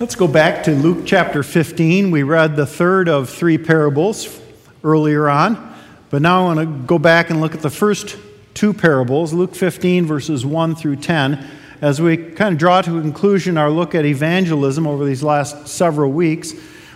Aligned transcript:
Let's 0.00 0.14
go 0.14 0.28
back 0.28 0.62
to 0.62 0.70
Luke 0.76 1.06
chapter 1.06 1.42
15. 1.42 2.12
We 2.12 2.22
read 2.22 2.54
the 2.54 2.66
third 2.66 3.08
of 3.08 3.28
three 3.28 3.58
parables 3.58 4.40
earlier 4.84 5.28
on, 5.28 5.74
but 6.08 6.22
now 6.22 6.42
I 6.42 6.54
want 6.54 6.60
to 6.60 6.86
go 6.86 7.00
back 7.00 7.30
and 7.30 7.40
look 7.40 7.52
at 7.52 7.62
the 7.62 7.70
first 7.70 8.16
two 8.54 8.72
parables, 8.72 9.32
Luke 9.32 9.56
15, 9.56 10.06
verses 10.06 10.46
1 10.46 10.76
through 10.76 10.96
10, 10.96 11.44
as 11.80 12.00
we 12.00 12.16
kind 12.16 12.52
of 12.52 12.60
draw 12.60 12.80
to 12.80 12.98
a 12.98 13.00
conclusion 13.00 13.58
our 13.58 13.70
look 13.70 13.92
at 13.96 14.04
evangelism 14.04 14.86
over 14.86 15.04
these 15.04 15.24
last 15.24 15.66
several 15.66 16.12
weeks. 16.12 16.52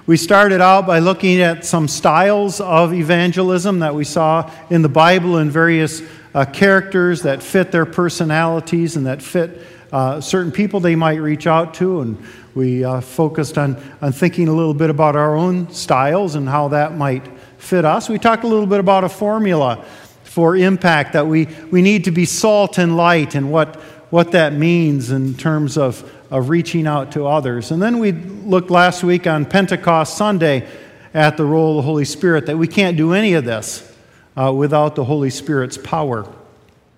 We 0.06 0.16
started 0.16 0.60
out 0.60 0.86
by 0.86 1.00
looking 1.00 1.40
at 1.40 1.64
some 1.64 1.88
styles 1.88 2.60
of 2.60 2.94
evangelism 2.94 3.80
that 3.80 3.96
we 3.96 4.04
saw 4.04 4.48
in 4.70 4.82
the 4.82 4.88
Bible 4.88 5.38
and 5.38 5.50
various 5.50 6.02
uh, 6.36 6.44
characters 6.44 7.22
that 7.22 7.42
fit 7.42 7.72
their 7.72 7.84
personalities 7.84 8.94
and 8.94 9.06
that 9.06 9.22
fit 9.22 9.60
uh, 9.92 10.20
certain 10.20 10.50
people 10.50 10.80
they 10.80 10.96
might 10.96 11.16
reach 11.16 11.46
out 11.46 11.74
to. 11.74 12.00
And 12.00 12.16
we 12.54 12.84
uh, 12.84 13.00
focused 13.00 13.56
on, 13.56 13.82
on 14.00 14.12
thinking 14.12 14.48
a 14.48 14.52
little 14.52 14.74
bit 14.74 14.90
about 14.90 15.16
our 15.16 15.34
own 15.34 15.70
styles 15.72 16.34
and 16.34 16.48
how 16.48 16.68
that 16.68 16.96
might 16.96 17.26
fit 17.58 17.84
us. 17.84 18.08
We 18.08 18.18
talked 18.18 18.44
a 18.44 18.48
little 18.48 18.66
bit 18.66 18.80
about 18.80 19.04
a 19.04 19.08
formula 19.08 19.84
for 20.24 20.56
impact 20.56 21.12
that 21.12 21.26
we, 21.26 21.46
we 21.70 21.82
need 21.82 22.04
to 22.04 22.10
be 22.10 22.24
salt 22.24 22.78
and 22.78 22.96
light 22.96 23.34
and 23.34 23.52
what, 23.52 23.76
what 24.10 24.32
that 24.32 24.52
means 24.52 25.10
in 25.10 25.34
terms 25.34 25.78
of, 25.78 26.10
of 26.30 26.48
reaching 26.48 26.86
out 26.86 27.12
to 27.12 27.26
others. 27.26 27.70
And 27.70 27.80
then 27.80 27.98
we 27.98 28.12
looked 28.12 28.70
last 28.70 29.02
week 29.02 29.26
on 29.26 29.44
Pentecost 29.44 30.16
Sunday 30.16 30.66
at 31.14 31.36
the 31.36 31.44
role 31.44 31.78
of 31.78 31.84
the 31.84 31.86
Holy 31.86 32.06
Spirit, 32.06 32.46
that 32.46 32.56
we 32.56 32.66
can't 32.66 32.96
do 32.96 33.12
any 33.12 33.34
of 33.34 33.44
this 33.44 33.94
uh, 34.36 34.52
without 34.52 34.94
the 34.94 35.04
Holy 35.04 35.30
Spirit's 35.30 35.76
power. 35.76 36.26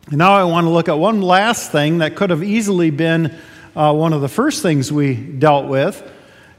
And 0.07 0.19
now 0.19 0.35
I 0.35 0.45
want 0.45 0.67
to 0.67 0.71
look 0.71 0.89
at 0.89 0.99
one 0.99 1.21
last 1.21 1.73
thing 1.73 1.99
that 1.99 2.15
could 2.15 2.31
have 2.31 2.45
easily 2.45 2.91
been 2.91 3.37
uh, 3.77 3.93
one 3.93 4.13
of 4.13 4.21
the 4.21 4.29
first 4.29 4.63
things 4.63 4.93
we 4.93 5.15
dealt 5.15 5.67
with 5.67 6.11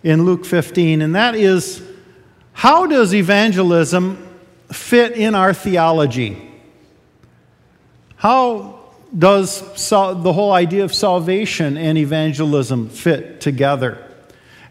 in 0.04 0.26
Luke 0.26 0.46
15, 0.46 1.02
and 1.02 1.16
that 1.16 1.36
is 1.36 1.82
how 2.54 2.88
does 2.88 3.13
evangelism 3.13 4.18
fit 4.72 5.13
in 5.13 5.35
our 5.35 5.54
theology? 5.54 6.41
How 8.16 8.80
does 9.18 9.62
the 9.90 10.34
whole 10.34 10.52
idea 10.52 10.84
of 10.84 10.94
salvation 10.94 11.77
and 11.77 11.98
evangelism 11.98 12.90
fit 12.90 13.41
together? 13.41 14.02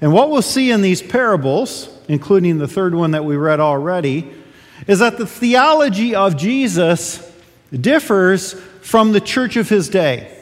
And 0.01 0.13
what 0.13 0.31
we'll 0.31 0.43
see 0.43 0.71
in 0.71 0.83
these 0.83 1.01
parables, 1.01 1.89
including 2.09 2.59
the 2.59 2.69
third 2.69 2.95
one 2.95 3.13
that 3.13 3.25
we 3.25 3.37
read 3.37 3.61
already, 3.61 4.31
is 4.87 4.99
that 4.99 5.19
the 5.19 5.27
theology 5.27 6.15
of 6.15 6.37
Jesus 6.37 7.31
differs 7.71 8.55
from 8.83 9.13
the 9.13 9.21
church 9.21 9.57
of 9.57 9.69
his 9.69 9.89
day. 9.89 10.34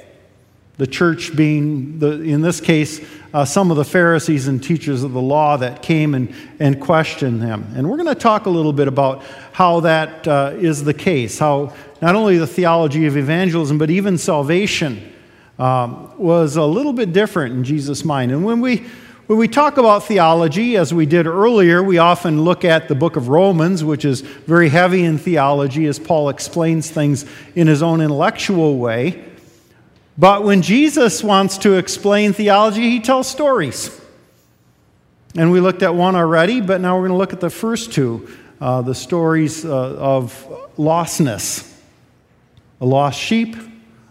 The 0.79 0.87
church 0.87 1.37
being, 1.37 1.99
the, 1.99 2.23
in 2.23 2.41
this 2.41 2.61
case, 2.61 3.05
uh, 3.35 3.45
some 3.45 3.71
of 3.71 3.77
the 3.77 3.85
Pharisees 3.85 4.49
and 4.49 4.63
teachers 4.63 5.03
of 5.03 5.13
the 5.13 5.21
law 5.21 5.57
that 5.59 5.83
came 5.83 6.15
and, 6.15 6.35
and 6.59 6.81
questioned 6.81 7.43
him. 7.43 7.67
And 7.75 7.89
we're 7.89 7.97
going 7.97 8.09
to 8.09 8.15
talk 8.15 8.47
a 8.47 8.51
little 8.51 8.73
bit 8.73 8.89
about 8.89 9.23
how 9.53 9.81
that 9.81 10.27
uh, 10.27 10.53
is 10.55 10.85
the 10.85 10.95
case, 10.95 11.39
how 11.39 11.75
not 12.01 12.15
only 12.15 12.39
the 12.39 12.47
theology 12.47 13.07
of 13.07 13.17
evangelism, 13.17 13.79
but 13.79 13.91
even 13.91 14.19
salvation 14.19 15.13
um, 15.59 16.13
was 16.19 16.57
a 16.57 16.65
little 16.65 16.93
bit 16.93 17.13
different 17.13 17.55
in 17.55 17.65
Jesus' 17.65 18.05
mind. 18.05 18.33
And 18.33 18.45
when 18.45 18.61
we 18.61 18.87
when 19.29 19.39
we 19.39 19.47
talk 19.47 19.79
about 19.79 20.05
theology, 20.05 20.77
as 20.77 20.93
we 20.93 21.07
did 21.07 21.27
earlier, 21.27 21.83
we 21.83 21.97
often 21.99 22.43
look 22.43 22.65
at 22.65 22.89
the 22.89 22.95
book 22.95 23.17
of 23.17 23.29
Romans, 23.29 23.85
which 23.85 24.05
is 24.05 24.21
very 24.21 24.69
heavy 24.69 25.05
in 25.05 25.17
theology 25.17 25.87
as 25.87 25.99
Paul 25.99 26.29
explains 26.29 26.91
things 26.91 27.25
in 27.55 27.69
his 27.69 27.83
own 27.83 28.01
intellectual 28.01 28.79
way. 28.79 29.25
But 30.23 30.45
when 30.45 30.63
Jesus 30.63 31.25
wants 31.25 31.59
to 31.59 31.73
explain 31.79 32.33
theology, 32.33 32.89
he 32.89 33.01
tells 33.01 33.27
stories. 33.27 34.01
And 35.37 35.51
we 35.51 35.59
looked 35.59 35.83
at 35.83 35.97
one 35.97 36.15
already, 36.15 36.61
but 36.61 36.81
now 36.81 36.95
we're 36.95 37.09
going 37.09 37.17
to 37.17 37.19
look 37.19 37.33
at 37.33 37.41
the 37.41 37.51
first 37.51 37.93
two 37.93 38.29
uh, 38.61 38.83
the 38.83 38.95
stories 38.95 39.65
uh, 39.65 39.97
of 39.97 40.47
lostness 40.79 41.69
a 42.81 42.87
lost 42.87 43.19
sheep, 43.19 43.57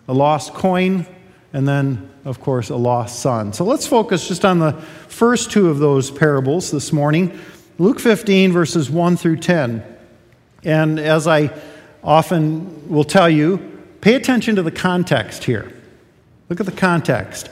a 0.10 0.14
lost 0.14 0.54
coin, 0.54 1.06
and 1.54 1.66
then, 1.66 2.12
of 2.26 2.42
course, 2.42 2.70
a 2.70 2.76
lost 2.76 3.22
son. 3.22 3.54
So 3.54 3.64
let's 3.64 3.88
focus 3.88 4.28
just 4.28 4.44
on 4.44 4.60
the 4.60 4.74
first 5.08 5.50
two 5.50 5.70
of 5.70 5.80
those 5.80 6.12
parables 6.12 6.72
this 6.72 6.92
morning 6.92 7.40
Luke 7.78 8.02
15, 8.02 8.52
verses 8.52 8.90
1 8.90 9.16
through 9.16 9.38
10. 9.38 9.82
And 10.66 11.00
as 11.00 11.26
I 11.26 11.58
often 12.04 12.90
will 12.90 13.06
tell 13.06 13.30
you, 13.30 13.82
pay 14.02 14.16
attention 14.16 14.58
to 14.58 14.62
the 14.62 14.72
context 14.72 15.46
here. 15.46 15.72
Look 16.52 16.60
at 16.60 16.66
the 16.66 16.74
context. 16.74 17.50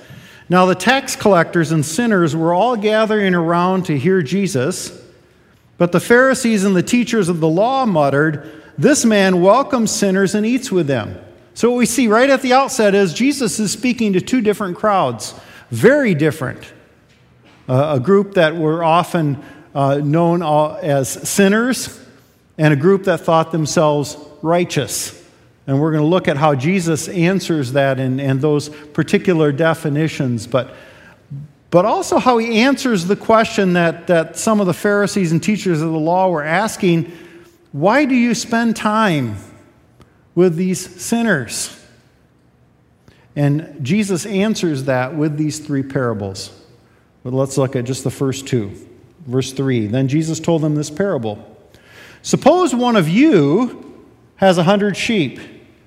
Now, 0.50 0.66
the 0.66 0.76
tax 0.76 1.16
collectors 1.16 1.72
and 1.72 1.86
sinners 1.86 2.36
were 2.36 2.54
all 2.54 2.76
gathering 2.76 3.34
around 3.34 3.86
to 3.86 3.98
hear 3.98 4.22
Jesus, 4.22 4.92
but 5.78 5.94
the 5.94 6.02
Pharisees 6.02 6.66
and 6.66 6.76
the 6.76 6.84
teachers 6.84 7.30
of 7.30 7.40
the 7.40 7.48
law 7.48 7.86
muttered, 7.86 8.52
This 8.78 9.06
man 9.06 9.42
welcomes 9.42 9.90
sinners 9.90 10.36
and 10.36 10.46
eats 10.46 10.70
with 10.70 10.88
them. 10.88 11.18
So, 11.54 11.70
what 11.70 11.78
we 11.78 11.86
see 11.86 12.10
right 12.10 12.30
at 12.30 12.42
the 12.42 12.52
outset 12.52 12.94
is 12.94 13.14
Jesus 13.14 13.58
is 13.58 13.72
speaking 13.72 14.12
to 14.12 14.20
two 14.20 14.42
different 14.42 14.76
crowds, 14.76 15.34
very 15.72 16.14
different. 16.14 16.62
Uh, 17.70 17.96
a 17.96 18.00
group 18.02 18.34
that 18.34 18.58
were 18.58 18.84
often 18.84 19.42
uh, 19.74 20.00
known 20.04 20.44
as 20.44 21.08
sinners, 21.08 22.06
and 22.58 22.74
a 22.74 22.76
group 22.76 23.06
that 23.06 23.22
thought 23.22 23.54
themselves 23.54 24.18
righteous. 24.42 25.19
And 25.69 25.80
we're 25.80 25.91
going 25.91 26.02
to 26.02 26.09
look 26.09 26.28
at 26.28 26.35
how 26.35 26.56
Jesus 26.56 27.07
answers 27.09 27.74
that 27.74 28.00
and, 28.00 28.19
and 28.19 28.41
those 28.41 28.69
particular 28.69 29.52
definitions, 29.52 30.47
but, 30.47 30.74
but 31.69 31.85
also 31.85 32.18
how 32.18 32.40
he 32.40 32.62
answers 32.62 33.06
the 33.06 33.16
question 33.16 33.74
that, 33.74 34.07
that 34.07 34.35
some 34.35 34.59
of 34.62 34.66
the 34.66 34.74
Pharisees 34.74 35.31
and 35.31 35.44
teachers 35.44 35.80
of 35.84 35.91
the 35.91 36.00
law 36.00 36.28
were 36.28 36.41
asking 36.41 37.16
why 37.72 38.06
do 38.06 38.16
you 38.16 38.34
spend 38.34 38.78
time 38.78 39.35
with 40.34 40.56
these 40.56 41.00
sinners? 41.00 41.80
And 43.36 43.78
Jesus 43.86 44.25
answers 44.25 44.86
that 44.86 45.16
with 45.16 45.38
these 45.38 45.59
three 45.59 45.84
parables. 45.84 46.51
But 47.24 47.34
let's 47.34 47.59
look 47.59 47.75
at 47.75 47.86
just 47.86 48.03
the 48.03 48.09
first 48.09 48.47
two. 48.47 48.72
Verse 49.28 49.51
3 49.53 49.86
Then 49.86 50.07
Jesus 50.07 50.40
told 50.40 50.63
them 50.63 50.74
this 50.74 50.90
parable 50.90 51.46
Suppose 52.24 52.74
one 52.74 52.96
of 52.96 53.07
you 53.07 54.03
has 54.38 54.57
a 54.57 54.63
hundred 54.63 54.97
sheep 54.97 55.40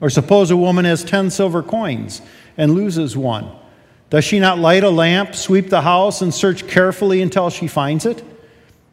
Or 0.00 0.10
suppose 0.10 0.50
a 0.50 0.56
woman 0.56 0.84
has 0.84 1.04
10 1.04 1.30
silver 1.30 1.62
coins 1.62 2.20
and 2.56 2.74
loses 2.74 3.16
one. 3.16 3.50
Does 4.10 4.24
she 4.24 4.38
not 4.38 4.58
light 4.58 4.84
a 4.84 4.90
lamp, 4.90 5.34
sweep 5.34 5.68
the 5.68 5.80
house, 5.80 6.22
and 6.22 6.32
search 6.32 6.66
carefully 6.68 7.22
until 7.22 7.50
she 7.50 7.66
finds 7.66 8.06
it? 8.06 8.22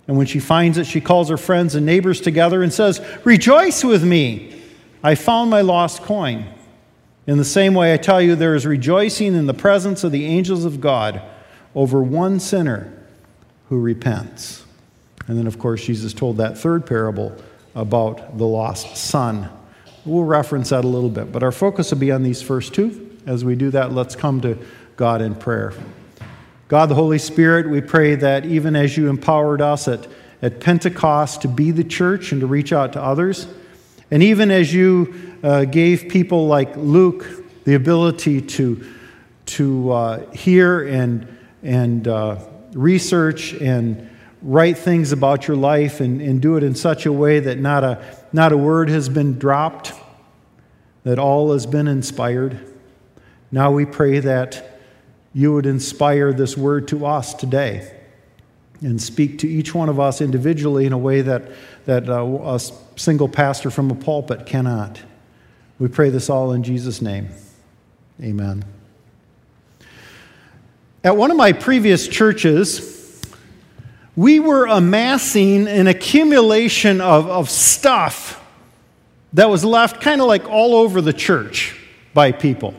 And 0.08 0.18
when 0.18 0.26
she 0.26 0.40
finds 0.40 0.78
it, 0.78 0.86
she 0.86 1.02
calls 1.02 1.30
her 1.30 1.38
friends 1.38 1.76
and 1.76 1.86
neighbors 1.86 2.20
together 2.20 2.64
and 2.64 2.74
says, 2.74 3.00
Rejoice 3.24 3.84
with 3.84 4.04
me! 4.04 4.62
I 5.04 5.16
found 5.16 5.50
my 5.50 5.62
lost 5.62 6.02
coin. 6.02 6.46
In 7.28 7.38
the 7.38 7.46
same 7.46 7.74
way, 7.74 7.94
I 7.94 7.98
tell 7.98 8.22
you, 8.22 8.36
there 8.36 8.56
is 8.56 8.66
rejoicing 8.66 9.36
in 9.36 9.46
the 9.46 9.54
presence 9.54 10.04
of 10.04 10.12
the 10.12 10.26
angels 10.26 10.66
of 10.66 10.82
God 10.82 11.22
over 11.76 12.02
one 12.02 12.40
sinner 12.40 12.92
who 13.70 13.80
repents. 13.80 14.66
And 15.28 15.38
then, 15.38 15.48
of 15.48 15.58
course, 15.58 15.86
Jesus 15.86 16.14
told 16.14 16.38
that 16.38 16.58
third 16.58 16.86
parable 16.86 17.36
about 17.76 18.38
the 18.38 18.46
lost 18.46 18.98
son. 18.98 19.50
We'll 20.06 20.26
reference 20.26 20.70
that 20.70 20.84
a 20.84 20.88
little 20.88 21.10
bit, 21.10 21.32
but 21.32 21.44
our 21.44 21.52
focus 21.52 21.92
will 21.92 22.00
be 22.00 22.12
on 22.12 22.24
these 22.24 22.42
first 22.42 22.74
two. 22.74 23.18
As 23.26 23.46
we 23.46 23.56
do 23.56 23.70
that, 23.70 23.94
let's 23.94 24.18
come 24.18 24.42
to 24.42 24.58
God 24.98 25.22
in 25.22 25.34
prayer. 25.34 25.74
God, 26.68 26.90
the 26.90 26.96
Holy 26.96 27.20
Spirit, 27.20 27.70
we 27.70 27.80
pray 27.80 28.16
that 28.16 28.46
even 28.46 28.76
as 28.76 28.98
you 28.98 29.08
empowered 29.08 29.62
us 29.62 29.88
at, 29.88 30.08
at 30.42 30.60
Pentecost 30.60 31.44
to 31.44 31.48
be 31.48 31.72
the 31.72 31.86
church 31.86 32.34
and 32.34 32.42
to 32.42 32.48
reach 32.48 32.74
out 32.74 32.94
to 32.94 33.02
others, 33.02 33.48
and 34.12 34.22
even 34.22 34.52
as 34.52 34.74
you 34.74 35.14
uh, 35.42 35.64
gave 35.66 36.10
people 36.10 36.48
like 36.48 36.76
Luke 36.76 37.26
the 37.64 37.76
ability 37.76 38.42
to, 38.42 38.86
to 39.46 39.92
uh, 39.92 40.32
hear 40.32 40.86
and, 40.86 41.28
and 41.64 42.08
uh, 42.10 42.40
research 42.74 43.54
and 43.54 44.10
write 44.44 44.78
things 44.78 45.12
about 45.14 45.48
your 45.48 45.56
life 45.56 46.02
and, 46.02 46.22
and 46.22 46.42
do 46.42 46.58
it 46.58 46.64
in 46.64 46.76
such 46.76 47.06
a 47.06 47.14
way 47.14 47.40
that 47.40 47.58
not 47.58 47.84
a, 47.84 48.04
not 48.34 48.52
a 48.52 48.58
word 48.58 48.90
has 48.90 49.08
been 49.08 49.40
dropped, 49.40 49.94
that 51.04 51.18
all 51.18 51.54
has 51.54 51.66
been 51.66 51.88
inspired. 51.88 52.60
Now 53.52 53.72
we 53.72 53.86
pray 53.86 54.20
that 54.20 54.80
you 55.34 55.54
would 55.54 55.66
inspire 55.66 56.34
this 56.34 56.58
word 56.58 56.88
to 56.90 57.06
us 57.06 57.34
today. 57.34 57.92
and 58.82 59.02
speak 59.02 59.40
to 59.40 59.48
each 59.48 59.74
one 59.74 59.88
of 59.88 60.00
us 60.00 60.20
individually 60.20 60.86
in 60.86 60.92
a 60.92 60.98
way 60.98 61.22
that, 61.22 61.44
that 61.86 62.10
uh, 62.10 62.24
a 62.26 62.60
single 62.98 63.30
pastor 63.30 63.72
from 63.72 63.90
a 63.90 63.96
pulpit 63.96 64.46
cannot. 64.46 65.00
We 65.80 65.88
pray 65.88 66.10
this 66.10 66.30
all 66.30 66.52
in 66.52 66.64
Jesus' 66.64 67.02
name. 67.02 67.30
Amen. 68.22 68.66
At 71.04 71.16
one 71.16 71.32
of 71.32 71.38
my 71.38 71.54
previous 71.54 72.08
churches, 72.08 72.93
we 74.16 74.40
were 74.40 74.66
amassing 74.66 75.68
an 75.68 75.88
accumulation 75.88 77.02
of, 77.02 77.28
of 77.28 77.50
stuff 77.50 78.40
that 79.34 79.50
was 79.50 79.66
left 79.66 80.02
kind 80.02 80.22
of 80.22 80.28
like 80.28 80.48
all 80.48 80.76
over 80.76 81.02
the 81.02 81.14
church 81.14 81.80
by 82.14 82.32
people. 82.32 82.76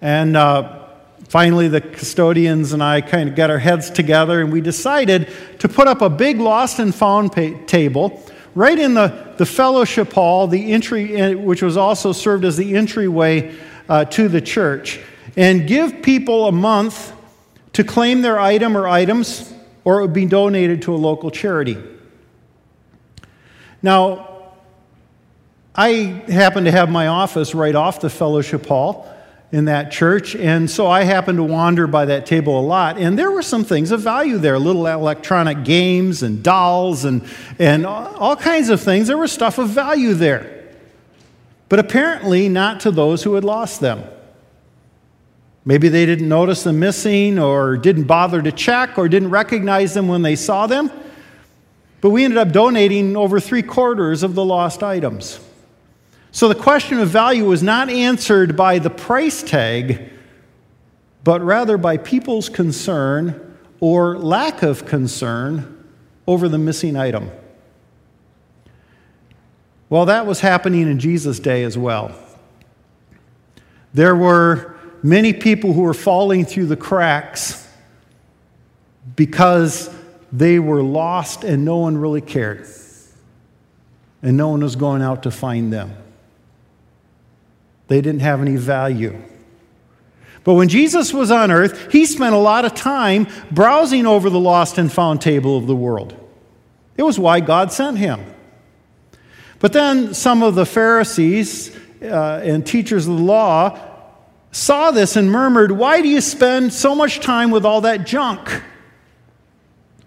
And 0.00 0.36
uh, 0.36 0.86
finally, 1.28 1.68
the 1.68 1.82
custodians 1.82 2.72
and 2.72 2.82
I 2.82 3.02
kind 3.02 3.28
of 3.28 3.34
got 3.34 3.50
our 3.50 3.58
heads 3.58 3.90
together 3.90 4.40
and 4.40 4.50
we 4.50 4.62
decided 4.62 5.28
to 5.58 5.68
put 5.68 5.86
up 5.86 6.00
a 6.00 6.08
big 6.08 6.38
lost 6.38 6.78
and 6.78 6.94
found 6.94 7.32
table 7.68 8.22
right 8.54 8.78
in 8.78 8.94
the, 8.94 9.34
the 9.36 9.46
fellowship 9.46 10.12
hall, 10.12 10.46
the 10.46 10.72
entry, 10.72 11.34
which 11.34 11.62
was 11.62 11.76
also 11.76 12.12
served 12.12 12.44
as 12.44 12.56
the 12.56 12.74
entryway 12.74 13.54
uh, 13.88 14.04
to 14.06 14.28
the 14.28 14.40
church, 14.40 15.00
and 15.36 15.66
give 15.66 16.02
people 16.02 16.48
a 16.48 16.52
month 16.52 17.12
to 17.72 17.84
claim 17.84 18.22
their 18.22 18.40
item 18.40 18.76
or 18.76 18.88
items, 18.88 19.52
or 19.84 19.98
it 19.98 20.02
would 20.02 20.12
be 20.12 20.26
donated 20.26 20.82
to 20.82 20.94
a 20.94 20.96
local 20.96 21.30
charity. 21.30 21.76
Now, 23.82 24.54
I 25.74 26.22
happen 26.28 26.64
to 26.64 26.70
have 26.70 26.90
my 26.90 27.06
office 27.06 27.54
right 27.54 27.74
off 27.74 28.00
the 28.00 28.10
fellowship 28.10 28.66
hall 28.66 29.08
in 29.52 29.64
that 29.64 29.90
church, 29.90 30.36
and 30.36 30.70
so 30.70 30.86
I 30.86 31.02
happened 31.02 31.38
to 31.38 31.42
wander 31.42 31.86
by 31.86 32.04
that 32.04 32.26
table 32.26 32.60
a 32.60 32.62
lot. 32.62 32.98
And 32.98 33.18
there 33.18 33.30
were 33.30 33.42
some 33.42 33.64
things 33.64 33.90
of 33.90 34.00
value 34.00 34.38
there 34.38 34.58
little 34.58 34.86
electronic 34.86 35.64
games 35.64 36.22
and 36.22 36.42
dolls 36.42 37.04
and, 37.04 37.26
and 37.58 37.86
all 37.86 38.36
kinds 38.36 38.68
of 38.68 38.80
things. 38.80 39.08
There 39.08 39.18
was 39.18 39.32
stuff 39.32 39.58
of 39.58 39.70
value 39.70 40.14
there, 40.14 40.68
but 41.68 41.78
apparently 41.78 42.48
not 42.48 42.80
to 42.80 42.90
those 42.90 43.22
who 43.22 43.34
had 43.34 43.44
lost 43.44 43.80
them. 43.80 44.04
Maybe 45.70 45.88
they 45.88 46.04
didn't 46.04 46.28
notice 46.28 46.64
them 46.64 46.80
missing, 46.80 47.38
or 47.38 47.76
didn't 47.76 48.02
bother 48.02 48.42
to 48.42 48.50
check, 48.50 48.98
or 48.98 49.08
didn't 49.08 49.30
recognize 49.30 49.94
them 49.94 50.08
when 50.08 50.22
they 50.22 50.34
saw 50.34 50.66
them. 50.66 50.90
But 52.00 52.10
we 52.10 52.24
ended 52.24 52.38
up 52.38 52.50
donating 52.50 53.16
over 53.16 53.38
three 53.38 53.62
quarters 53.62 54.24
of 54.24 54.34
the 54.34 54.44
lost 54.44 54.82
items. 54.82 55.38
So 56.32 56.48
the 56.48 56.56
question 56.56 56.98
of 56.98 57.08
value 57.10 57.44
was 57.44 57.62
not 57.62 57.88
answered 57.88 58.56
by 58.56 58.80
the 58.80 58.90
price 58.90 59.44
tag, 59.44 60.10
but 61.22 61.40
rather 61.40 61.78
by 61.78 61.98
people's 61.98 62.48
concern 62.48 63.56
or 63.78 64.18
lack 64.18 64.64
of 64.64 64.86
concern 64.86 65.84
over 66.26 66.48
the 66.48 66.58
missing 66.58 66.96
item. 66.96 67.30
Well, 69.88 70.06
that 70.06 70.26
was 70.26 70.40
happening 70.40 70.90
in 70.90 70.98
Jesus' 70.98 71.38
day 71.38 71.62
as 71.62 71.78
well. 71.78 72.10
There 73.94 74.16
were 74.16 74.79
many 75.02 75.32
people 75.32 75.72
who 75.72 75.82
were 75.82 75.94
falling 75.94 76.44
through 76.44 76.66
the 76.66 76.76
cracks 76.76 77.66
because 79.16 79.94
they 80.32 80.58
were 80.58 80.82
lost 80.82 81.44
and 81.44 81.64
no 81.64 81.78
one 81.78 81.96
really 81.96 82.20
cared. 82.20 82.66
And 84.22 84.36
no 84.36 84.48
one 84.48 84.62
was 84.62 84.76
going 84.76 85.02
out 85.02 85.22
to 85.22 85.30
find 85.30 85.72
them. 85.72 85.96
They 87.88 88.00
didn't 88.00 88.20
have 88.20 88.40
any 88.40 88.56
value. 88.56 89.20
But 90.44 90.54
when 90.54 90.68
Jesus 90.68 91.12
was 91.12 91.30
on 91.30 91.50
earth, 91.50 91.92
he 91.92 92.06
spent 92.06 92.34
a 92.34 92.38
lot 92.38 92.64
of 92.64 92.74
time 92.74 93.26
browsing 93.50 94.06
over 94.06 94.30
the 94.30 94.38
lost 94.38 94.78
and 94.78 94.92
found 94.92 95.20
table 95.20 95.56
of 95.56 95.66
the 95.66 95.76
world. 95.76 96.14
It 96.96 97.02
was 97.02 97.18
why 97.18 97.40
God 97.40 97.72
sent 97.72 97.98
him. 97.98 98.24
But 99.58 99.72
then 99.72 100.14
some 100.14 100.42
of 100.42 100.54
the 100.54 100.64
Pharisees 100.64 101.76
uh, 102.02 102.40
and 102.42 102.66
teachers 102.66 103.06
of 103.06 103.16
the 103.16 103.22
law 103.22 103.89
saw 104.52 104.90
this 104.90 105.16
and 105.16 105.30
murmured, 105.30 105.72
Why 105.72 106.02
do 106.02 106.08
you 106.08 106.20
spend 106.20 106.72
so 106.72 106.94
much 106.94 107.20
time 107.20 107.50
with 107.50 107.64
all 107.64 107.82
that 107.82 108.06
junk? 108.06 108.62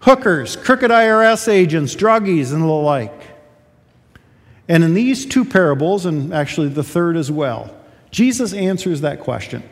Hookers, 0.00 0.56
crooked 0.56 0.90
IRS 0.90 1.48
agents, 1.48 1.96
druggies, 1.96 2.52
and 2.52 2.62
the 2.62 2.66
like. 2.66 3.22
And 4.68 4.84
in 4.84 4.94
these 4.94 5.26
two 5.26 5.44
parables, 5.44 6.06
and 6.06 6.32
actually 6.32 6.68
the 6.68 6.82
third 6.82 7.16
as 7.16 7.30
well, 7.30 7.74
Jesus 8.10 8.52
answers 8.52 9.00
that 9.00 9.20
question. 9.20 9.62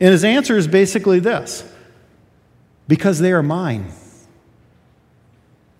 And 0.00 0.10
his 0.10 0.24
answer 0.24 0.56
is 0.56 0.66
basically 0.66 1.20
this 1.20 1.64
because 2.88 3.18
they 3.18 3.32
are 3.32 3.42
mine. 3.42 3.92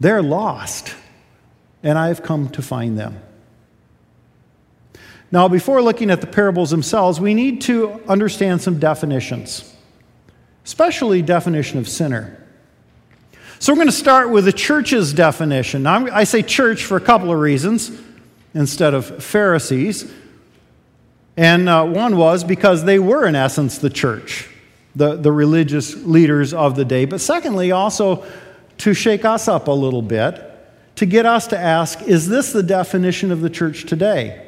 They're 0.00 0.22
lost, 0.22 0.94
and 1.82 1.98
I've 1.98 2.22
come 2.22 2.48
to 2.50 2.62
find 2.62 2.98
them. 2.98 3.20
Now, 5.34 5.48
before 5.48 5.82
looking 5.82 6.12
at 6.12 6.20
the 6.20 6.28
parables 6.28 6.70
themselves, 6.70 7.18
we 7.18 7.34
need 7.34 7.62
to 7.62 8.00
understand 8.06 8.62
some 8.62 8.78
definitions, 8.78 9.74
especially 10.64 11.22
definition 11.22 11.80
of 11.80 11.88
sinner. 11.88 12.40
So 13.58 13.72
we're 13.72 13.78
going 13.78 13.88
to 13.88 13.92
start 13.92 14.30
with 14.30 14.44
the 14.44 14.52
church's 14.52 15.12
definition. 15.12 15.82
Now, 15.82 16.06
I 16.06 16.22
say 16.22 16.42
church 16.42 16.84
for 16.84 16.96
a 16.96 17.00
couple 17.00 17.32
of 17.32 17.40
reasons 17.40 17.90
instead 18.54 18.94
of 18.94 19.24
Pharisees. 19.24 20.08
And 21.36 21.68
uh, 21.68 21.84
one 21.84 22.16
was 22.16 22.44
because 22.44 22.84
they 22.84 23.00
were, 23.00 23.26
in 23.26 23.34
essence, 23.34 23.78
the 23.78 23.90
church, 23.90 24.48
the, 24.94 25.16
the 25.16 25.32
religious 25.32 25.96
leaders 25.96 26.54
of 26.54 26.76
the 26.76 26.84
day. 26.84 27.06
But 27.06 27.20
secondly, 27.20 27.72
also 27.72 28.24
to 28.78 28.94
shake 28.94 29.24
us 29.24 29.48
up 29.48 29.66
a 29.66 29.72
little 29.72 30.00
bit, 30.00 30.40
to 30.94 31.06
get 31.06 31.26
us 31.26 31.48
to 31.48 31.58
ask 31.58 32.02
is 32.02 32.28
this 32.28 32.52
the 32.52 32.62
definition 32.62 33.32
of 33.32 33.40
the 33.40 33.50
church 33.50 33.86
today? 33.86 34.43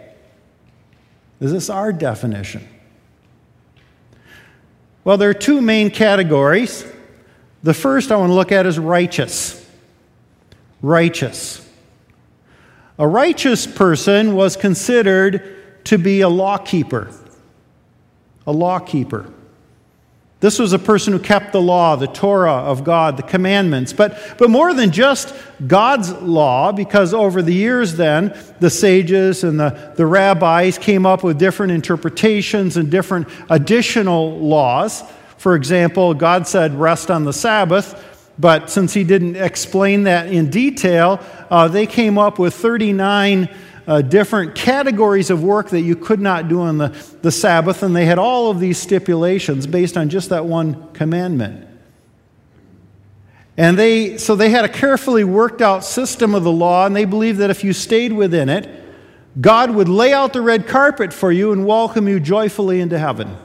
Is 1.40 1.52
this 1.52 1.68
our 1.68 1.92
definition? 1.92 2.66
Well, 5.04 5.18
there 5.18 5.30
are 5.30 5.34
two 5.34 5.60
main 5.60 5.90
categories. 5.90 6.84
The 7.62 7.74
first 7.74 8.10
I 8.10 8.16
want 8.16 8.30
to 8.30 8.34
look 8.34 8.52
at 8.52 8.66
is 8.66 8.78
righteous. 8.78 9.64
Righteous. 10.82 11.62
A 12.98 13.06
righteous 13.06 13.66
person 13.66 14.34
was 14.34 14.56
considered 14.56 15.84
to 15.84 15.98
be 15.98 16.22
a 16.22 16.28
law 16.28 16.58
keeper. 16.58 17.10
A 18.46 18.52
law 18.52 18.78
keeper. 18.78 19.32
This 20.46 20.60
was 20.60 20.72
a 20.72 20.78
person 20.78 21.12
who 21.12 21.18
kept 21.18 21.50
the 21.50 21.60
law, 21.60 21.96
the 21.96 22.06
Torah 22.06 22.52
of 22.52 22.84
God, 22.84 23.16
the 23.16 23.24
commandments. 23.24 23.92
But, 23.92 24.36
but 24.38 24.48
more 24.48 24.72
than 24.74 24.92
just 24.92 25.34
God's 25.66 26.12
law, 26.12 26.70
because 26.70 27.12
over 27.12 27.42
the 27.42 27.52
years 27.52 27.96
then, 27.96 28.32
the 28.60 28.70
sages 28.70 29.42
and 29.42 29.58
the, 29.58 29.92
the 29.96 30.06
rabbis 30.06 30.78
came 30.78 31.04
up 31.04 31.24
with 31.24 31.36
different 31.36 31.72
interpretations 31.72 32.76
and 32.76 32.92
different 32.92 33.26
additional 33.50 34.38
laws. 34.38 35.02
For 35.36 35.56
example, 35.56 36.14
God 36.14 36.46
said, 36.46 36.78
rest 36.78 37.10
on 37.10 37.24
the 37.24 37.32
Sabbath. 37.32 38.00
But 38.38 38.70
since 38.70 38.94
he 38.94 39.02
didn't 39.02 39.34
explain 39.34 40.04
that 40.04 40.28
in 40.28 40.48
detail, 40.48 41.18
uh, 41.50 41.66
they 41.66 41.86
came 41.86 42.18
up 42.18 42.38
with 42.38 42.54
39 42.54 43.52
uh, 43.86 44.02
different 44.02 44.54
categories 44.54 45.30
of 45.30 45.42
work 45.42 45.70
that 45.70 45.82
you 45.82 45.94
could 45.94 46.20
not 46.20 46.48
do 46.48 46.60
on 46.60 46.78
the, 46.78 46.88
the 47.22 47.30
Sabbath, 47.30 47.82
and 47.82 47.94
they 47.94 48.04
had 48.04 48.18
all 48.18 48.50
of 48.50 48.58
these 48.58 48.78
stipulations 48.78 49.66
based 49.66 49.96
on 49.96 50.08
just 50.08 50.30
that 50.30 50.44
one 50.44 50.92
commandment. 50.92 51.66
And 53.56 53.78
they, 53.78 54.18
so 54.18 54.36
they 54.36 54.50
had 54.50 54.64
a 54.64 54.68
carefully 54.68 55.24
worked 55.24 55.62
out 55.62 55.84
system 55.84 56.34
of 56.34 56.42
the 56.42 56.52
law, 56.52 56.84
and 56.84 56.94
they 56.94 57.04
believed 57.04 57.38
that 57.38 57.50
if 57.50 57.62
you 57.62 57.72
stayed 57.72 58.12
within 58.12 58.48
it, 58.48 58.68
God 59.40 59.70
would 59.70 59.88
lay 59.88 60.12
out 60.12 60.32
the 60.32 60.40
red 60.40 60.66
carpet 60.66 61.12
for 61.12 61.30
you 61.30 61.52
and 61.52 61.66
welcome 61.66 62.08
you 62.08 62.18
joyfully 62.18 62.80
into 62.80 62.98
heaven. 62.98 63.36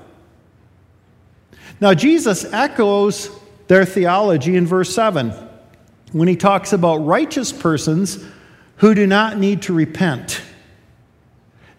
Now, 1.79 1.93
Jesus 1.93 2.45
echoes 2.45 3.29
their 3.67 3.85
theology 3.85 4.55
in 4.55 4.65
verse 4.65 4.93
7 4.93 5.33
when 6.11 6.27
he 6.27 6.35
talks 6.35 6.73
about 6.73 6.97
righteous 6.97 7.51
persons 7.51 8.23
who 8.81 8.95
do 8.95 9.05
not 9.05 9.37
need 9.37 9.61
to 9.61 9.73
repent. 9.73 10.41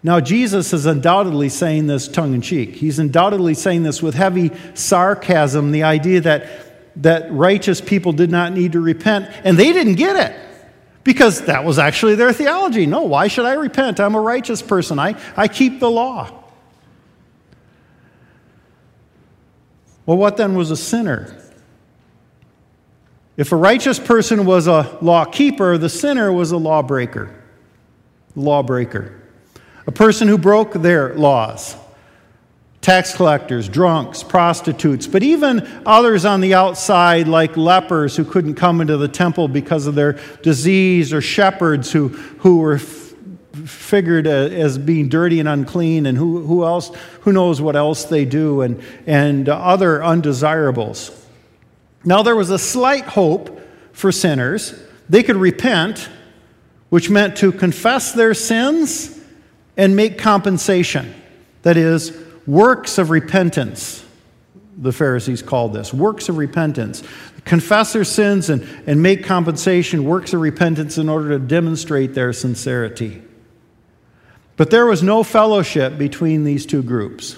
Now, 0.01 0.21
Jesus 0.21 0.71
is 0.71 0.85
undoubtedly 0.85 1.49
saying 1.49 1.87
this 1.87 2.07
tongue 2.07 2.33
in 2.33 2.41
cheek. 2.41 2.75
He's 2.75 2.97
undoubtedly 2.97 3.55
saying 3.55 3.83
this 3.83 4.01
with 4.01 4.15
heavy 4.15 4.51
sarcasm 4.73 5.71
the 5.71 5.83
idea 5.83 6.21
that, 6.21 7.01
that 7.01 7.29
righteous 7.31 7.81
people 7.81 8.13
did 8.13 8.31
not 8.31 8.53
need 8.53 8.71
to 8.71 8.79
repent, 8.79 9.29
and 9.43 9.57
they 9.57 9.73
didn't 9.73 9.95
get 9.95 10.15
it 10.15 10.39
because 11.03 11.41
that 11.41 11.65
was 11.65 11.77
actually 11.77 12.15
their 12.15 12.31
theology. 12.31 12.85
No, 12.85 13.01
why 13.01 13.27
should 13.27 13.45
I 13.45 13.55
repent? 13.55 13.99
I'm 13.99 14.15
a 14.15 14.21
righteous 14.21 14.61
person, 14.61 14.97
I, 14.97 15.19
I 15.35 15.49
keep 15.49 15.81
the 15.81 15.91
law. 15.91 16.31
Well, 20.05 20.17
what 20.17 20.37
then 20.37 20.55
was 20.55 20.71
a 20.71 20.77
sinner? 20.77 21.42
If 23.35 23.51
a 23.51 23.55
righteous 23.55 23.99
person 23.99 24.45
was 24.45 24.67
a 24.67 24.97
law 25.01 25.25
keeper, 25.25 25.77
the 25.77 25.89
sinner 25.89 26.31
was 26.31 26.51
a 26.51 26.57
lawbreaker. 26.57 27.33
Lawbreaker. 28.35 29.19
A 29.87 29.91
person 29.91 30.27
who 30.27 30.37
broke 30.37 30.73
their 30.73 31.15
laws. 31.15 31.75
tax 32.83 33.15
collectors, 33.15 33.69
drunks, 33.69 34.23
prostitutes, 34.23 35.07
but 35.07 35.23
even 35.23 35.65
others 35.85 36.25
on 36.25 36.41
the 36.41 36.53
outside, 36.53 37.29
like 37.29 37.55
lepers 37.55 38.17
who 38.17 38.25
couldn't 38.25 38.55
come 38.55 38.81
into 38.81 38.97
the 38.97 39.07
temple 39.07 39.47
because 39.47 39.87
of 39.87 39.95
their 39.95 40.19
disease, 40.41 41.13
or 41.13 41.21
shepherds 41.21 41.93
who, 41.93 42.09
who 42.09 42.57
were 42.57 42.75
f- 42.75 43.13
figured 43.65 44.27
as 44.27 44.77
being 44.77 45.07
dirty 45.07 45.39
and 45.39 45.47
unclean, 45.47 46.05
and 46.05 46.17
who, 46.17 46.45
who 46.45 46.65
else, 46.65 46.91
who 47.21 47.31
knows 47.31 47.61
what 47.61 47.77
else 47.77 48.03
they 48.03 48.25
do, 48.25 48.61
and, 48.61 48.83
and 49.07 49.47
other 49.47 50.03
undesirables. 50.03 51.22
Now, 52.05 52.23
there 52.23 52.35
was 52.35 52.49
a 52.49 52.59
slight 52.59 53.05
hope 53.05 53.61
for 53.93 54.11
sinners. 54.11 54.73
They 55.09 55.23
could 55.23 55.37
repent, 55.37 56.09
which 56.89 57.09
meant 57.09 57.37
to 57.37 57.51
confess 57.51 58.11
their 58.11 58.33
sins 58.33 59.19
and 59.77 59.95
make 59.95 60.17
compensation. 60.17 61.13
That 61.61 61.77
is, 61.77 62.17
works 62.45 62.97
of 62.97 63.09
repentance, 63.09 64.05
the 64.77 64.91
Pharisees 64.91 65.41
called 65.41 65.73
this 65.73 65.93
works 65.93 66.29
of 66.29 66.37
repentance. 66.37 67.03
Confess 67.45 67.93
their 67.93 68.03
sins 68.03 68.49
and, 68.49 68.63
and 68.87 69.01
make 69.01 69.25
compensation, 69.25 70.05
works 70.05 70.33
of 70.33 70.41
repentance, 70.41 70.97
in 70.97 71.09
order 71.09 71.29
to 71.29 71.39
demonstrate 71.39 72.13
their 72.13 72.31
sincerity. 72.31 73.21
But 74.55 74.69
there 74.69 74.85
was 74.85 75.03
no 75.03 75.23
fellowship 75.23 75.97
between 75.97 76.43
these 76.43 76.65
two 76.65 76.83
groups, 76.83 77.35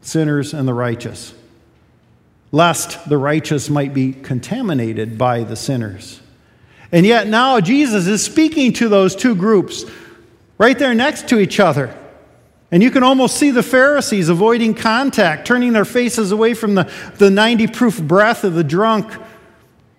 sinners 0.00 0.54
and 0.54 0.68
the 0.68 0.74
righteous, 0.74 1.34
lest 2.52 3.08
the 3.08 3.18
righteous 3.18 3.68
might 3.68 3.92
be 3.92 4.12
contaminated 4.12 5.18
by 5.18 5.42
the 5.42 5.56
sinners. 5.56 6.20
And 6.92 7.04
yet 7.04 7.26
now 7.26 7.60
Jesus 7.60 8.06
is 8.06 8.22
speaking 8.24 8.72
to 8.74 8.88
those 8.88 9.16
two 9.16 9.34
groups 9.34 9.84
right 10.58 10.78
there 10.78 10.94
next 10.94 11.28
to 11.28 11.38
each 11.38 11.60
other. 11.60 11.96
And 12.70 12.82
you 12.82 12.90
can 12.90 13.02
almost 13.02 13.36
see 13.36 13.50
the 13.50 13.62
Pharisees 13.62 14.28
avoiding 14.28 14.74
contact, 14.74 15.46
turning 15.46 15.72
their 15.72 15.84
faces 15.84 16.32
away 16.32 16.54
from 16.54 16.74
the, 16.74 16.92
the 17.16 17.30
90 17.30 17.68
proof 17.68 18.00
breath 18.00 18.44
of 18.44 18.54
the 18.54 18.64
drunk. 18.64 19.12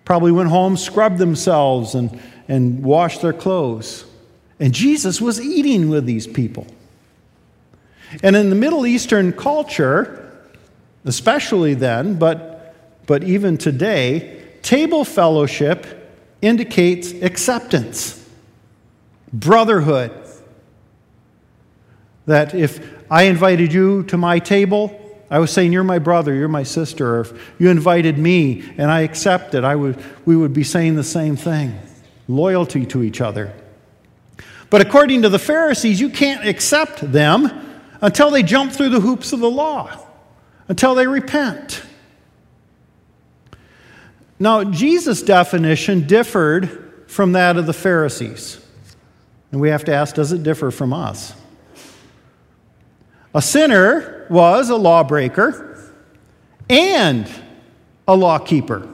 Probably 0.04 0.32
went 0.32 0.50
home, 0.50 0.76
scrubbed 0.76 1.18
themselves, 1.18 1.94
and, 1.94 2.20
and 2.46 2.82
washed 2.82 3.22
their 3.22 3.32
clothes. 3.32 4.04
And 4.60 4.74
Jesus 4.74 5.20
was 5.20 5.40
eating 5.40 5.88
with 5.88 6.04
these 6.04 6.26
people. 6.26 6.66
And 8.22 8.34
in 8.36 8.50
the 8.50 8.56
Middle 8.56 8.86
Eastern 8.86 9.32
culture, 9.32 10.27
especially 11.08 11.74
then, 11.74 12.18
but, 12.18 12.74
but 13.06 13.24
even 13.24 13.58
today, 13.58 14.44
table 14.62 15.04
fellowship 15.04 15.86
indicates 16.40 17.12
acceptance, 17.12 18.28
brotherhood, 19.32 20.12
that 22.26 22.54
if 22.54 22.86
I 23.10 23.24
invited 23.24 23.72
you 23.72 24.02
to 24.04 24.16
my 24.16 24.38
table, 24.38 24.94
I 25.30 25.38
was 25.38 25.50
saying, 25.50 25.72
You're 25.72 25.84
my 25.84 25.98
brother, 25.98 26.34
you're 26.34 26.48
my 26.48 26.62
sister. 26.62 27.16
Or 27.16 27.20
if 27.20 27.52
you 27.58 27.70
invited 27.70 28.18
me 28.18 28.70
and 28.78 28.90
I 28.90 29.00
accepted, 29.00 29.64
I 29.64 29.74
would, 29.74 30.02
we 30.26 30.36
would 30.36 30.52
be 30.52 30.64
saying 30.64 30.94
the 30.94 31.04
same 31.04 31.36
thing 31.36 31.78
loyalty 32.28 32.84
to 32.84 33.02
each 33.02 33.22
other. 33.22 33.54
But 34.68 34.82
according 34.82 35.22
to 35.22 35.30
the 35.30 35.38
Pharisees, 35.38 35.98
you 35.98 36.10
can't 36.10 36.46
accept 36.46 37.10
them 37.10 37.80
until 38.02 38.30
they 38.30 38.42
jump 38.42 38.72
through 38.72 38.90
the 38.90 39.00
hoops 39.00 39.32
of 39.32 39.40
the 39.40 39.50
law, 39.50 39.90
until 40.68 40.94
they 40.94 41.06
repent. 41.06 41.82
Now, 44.38 44.64
Jesus' 44.64 45.22
definition 45.22 46.06
differed 46.06 47.04
from 47.08 47.32
that 47.32 47.56
of 47.56 47.66
the 47.66 47.72
Pharisees. 47.72 48.64
And 49.50 49.60
we 49.60 49.70
have 49.70 49.84
to 49.84 49.94
ask 49.94 50.14
does 50.14 50.32
it 50.32 50.42
differ 50.42 50.70
from 50.70 50.92
us? 50.92 51.34
A 53.34 53.42
sinner 53.42 54.26
was 54.30 54.70
a 54.70 54.76
lawbreaker 54.76 55.90
and 56.68 57.28
a 58.06 58.14
lawkeeper. 58.14 58.88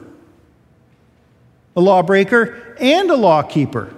A 1.75 1.81
lawbreaker 1.81 2.75
and 2.79 3.09
a 3.11 3.15
lawkeeper. 3.15 3.93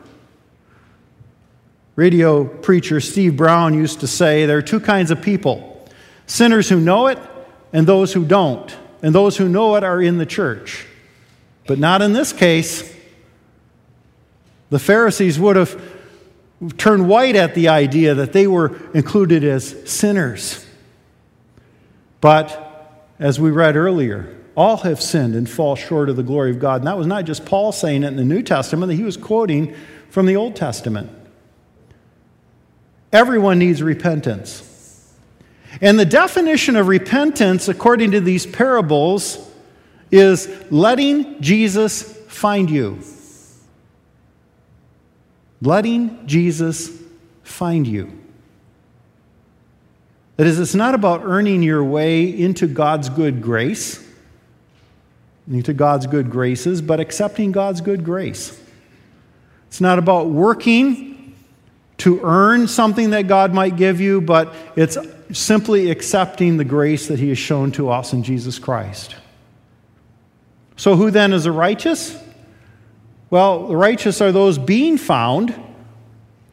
Radio 1.96 2.44
preacher 2.46 3.00
Steve 3.00 3.38
Brown 3.38 3.74
used 3.74 4.02
to 4.02 4.08
say 4.08 4.46
there 4.46 4.58
are 4.58 4.64
two 4.64 4.80
kinds 4.80 5.10
of 5.12 5.22
people 5.22 5.74
sinners 6.28 6.68
who 6.70 6.80
know 6.80 7.08
it 7.08 7.18
and 7.74 7.88
those 7.88 8.14
who 8.14 8.26
don't. 8.26 8.76
And 9.02 9.14
those 9.14 9.38
who 9.38 9.48
know 9.48 9.76
it 9.76 9.84
are 9.84 10.02
in 10.02 10.18
the 10.18 10.26
church. 10.26 10.86
But 11.68 11.80
not 11.80 12.02
in 12.02 12.14
this 12.14 12.34
case. 12.34 12.94
The 14.70 14.80
Pharisees 14.80 15.40
would 15.40 15.56
have 15.56 15.82
turned 16.78 17.08
white 17.08 17.36
at 17.36 17.54
the 17.54 17.70
idea 17.70 18.16
that 18.16 18.34
they 18.34 18.48
were 18.48 18.76
included 18.94 19.44
as 19.44 19.90
sinners. 19.90 20.66
But 22.20 23.04
as 23.20 23.40
we 23.40 23.52
read 23.52 23.76
earlier, 23.76 24.36
all 24.56 24.78
have 24.78 25.00
sinned 25.00 25.36
and 25.36 25.48
fall 25.48 25.76
short 25.76 26.10
of 26.10 26.16
the 26.16 26.24
glory 26.24 26.50
of 26.50 26.60
God. 26.60 26.82
And 26.82 26.88
that 26.88 26.98
was 26.98 27.06
not 27.06 27.26
just 27.26 27.46
Paul 27.46 27.72
saying 27.72 28.04
it 28.04 28.08
in 28.08 28.16
the 28.16 28.26
New 28.26 28.42
Testament, 28.42 28.92
he 28.92 29.04
was 29.04 29.16
quoting 29.16 29.76
from 30.10 30.26
the 30.26 30.36
Old 30.36 30.56
Testament. 30.56 31.12
Everyone 33.14 33.60
needs 33.60 33.84
repentance. 33.84 34.67
And 35.82 36.00
the 36.00 36.06
definition 36.06 36.76
of 36.76 36.88
repentance, 36.88 37.68
according 37.68 38.12
to 38.12 38.22
these 38.22 38.46
parables, 38.46 39.52
is 40.12 40.50
letting 40.72 41.42
Jesus 41.42 42.04
find 42.28 42.70
you 42.70 43.00
letting 45.62 46.28
Jesus 46.28 46.92
find 47.44 47.88
you. 47.88 48.12
That 50.38 50.48
is, 50.48 50.60
it's 50.60 50.76
not 50.76 50.94
about 50.94 51.22
earning 51.24 51.64
your 51.64 51.84
way 51.84 52.26
into 52.26 52.68
God's 52.68 53.10
good 53.10 53.42
grace, 53.42 54.04
into 55.50 55.74
God's 55.74 56.06
good 56.06 56.30
graces, 56.30 56.82
but 56.82 57.00
accepting 57.00 57.52
God's 57.52 57.82
good 57.82 58.04
grace. 58.04 58.62
It's 59.68 59.82
not 59.82 59.98
about 59.98 60.28
working 60.28 61.36
to 62.00 62.22
earn 62.22 62.68
something 62.68 63.10
that 63.10 63.24
God 63.28 63.54
might 63.54 63.76
give 63.76 64.00
you, 64.00 64.22
but 64.22 64.54
it's 64.76 64.98
simply 65.32 65.92
accepting 65.92 66.58
the 66.58 66.66
grace 66.66 67.08
that 67.08 67.20
He 67.20 67.30
has 67.30 67.38
shown 67.38 67.72
to 67.74 67.90
us 67.90 68.14
in 68.14 68.24
Jesus 68.24 68.60
Christ. 68.60 69.16
So, 70.76 70.96
who 70.96 71.12
then 71.12 71.34
is 71.34 71.46
a 71.46 71.52
righteous? 71.52 72.18
Well, 73.30 73.68
the 73.68 73.76
righteous 73.76 74.22
are 74.22 74.32
those 74.32 74.58
being 74.58 74.98
found 74.98 75.54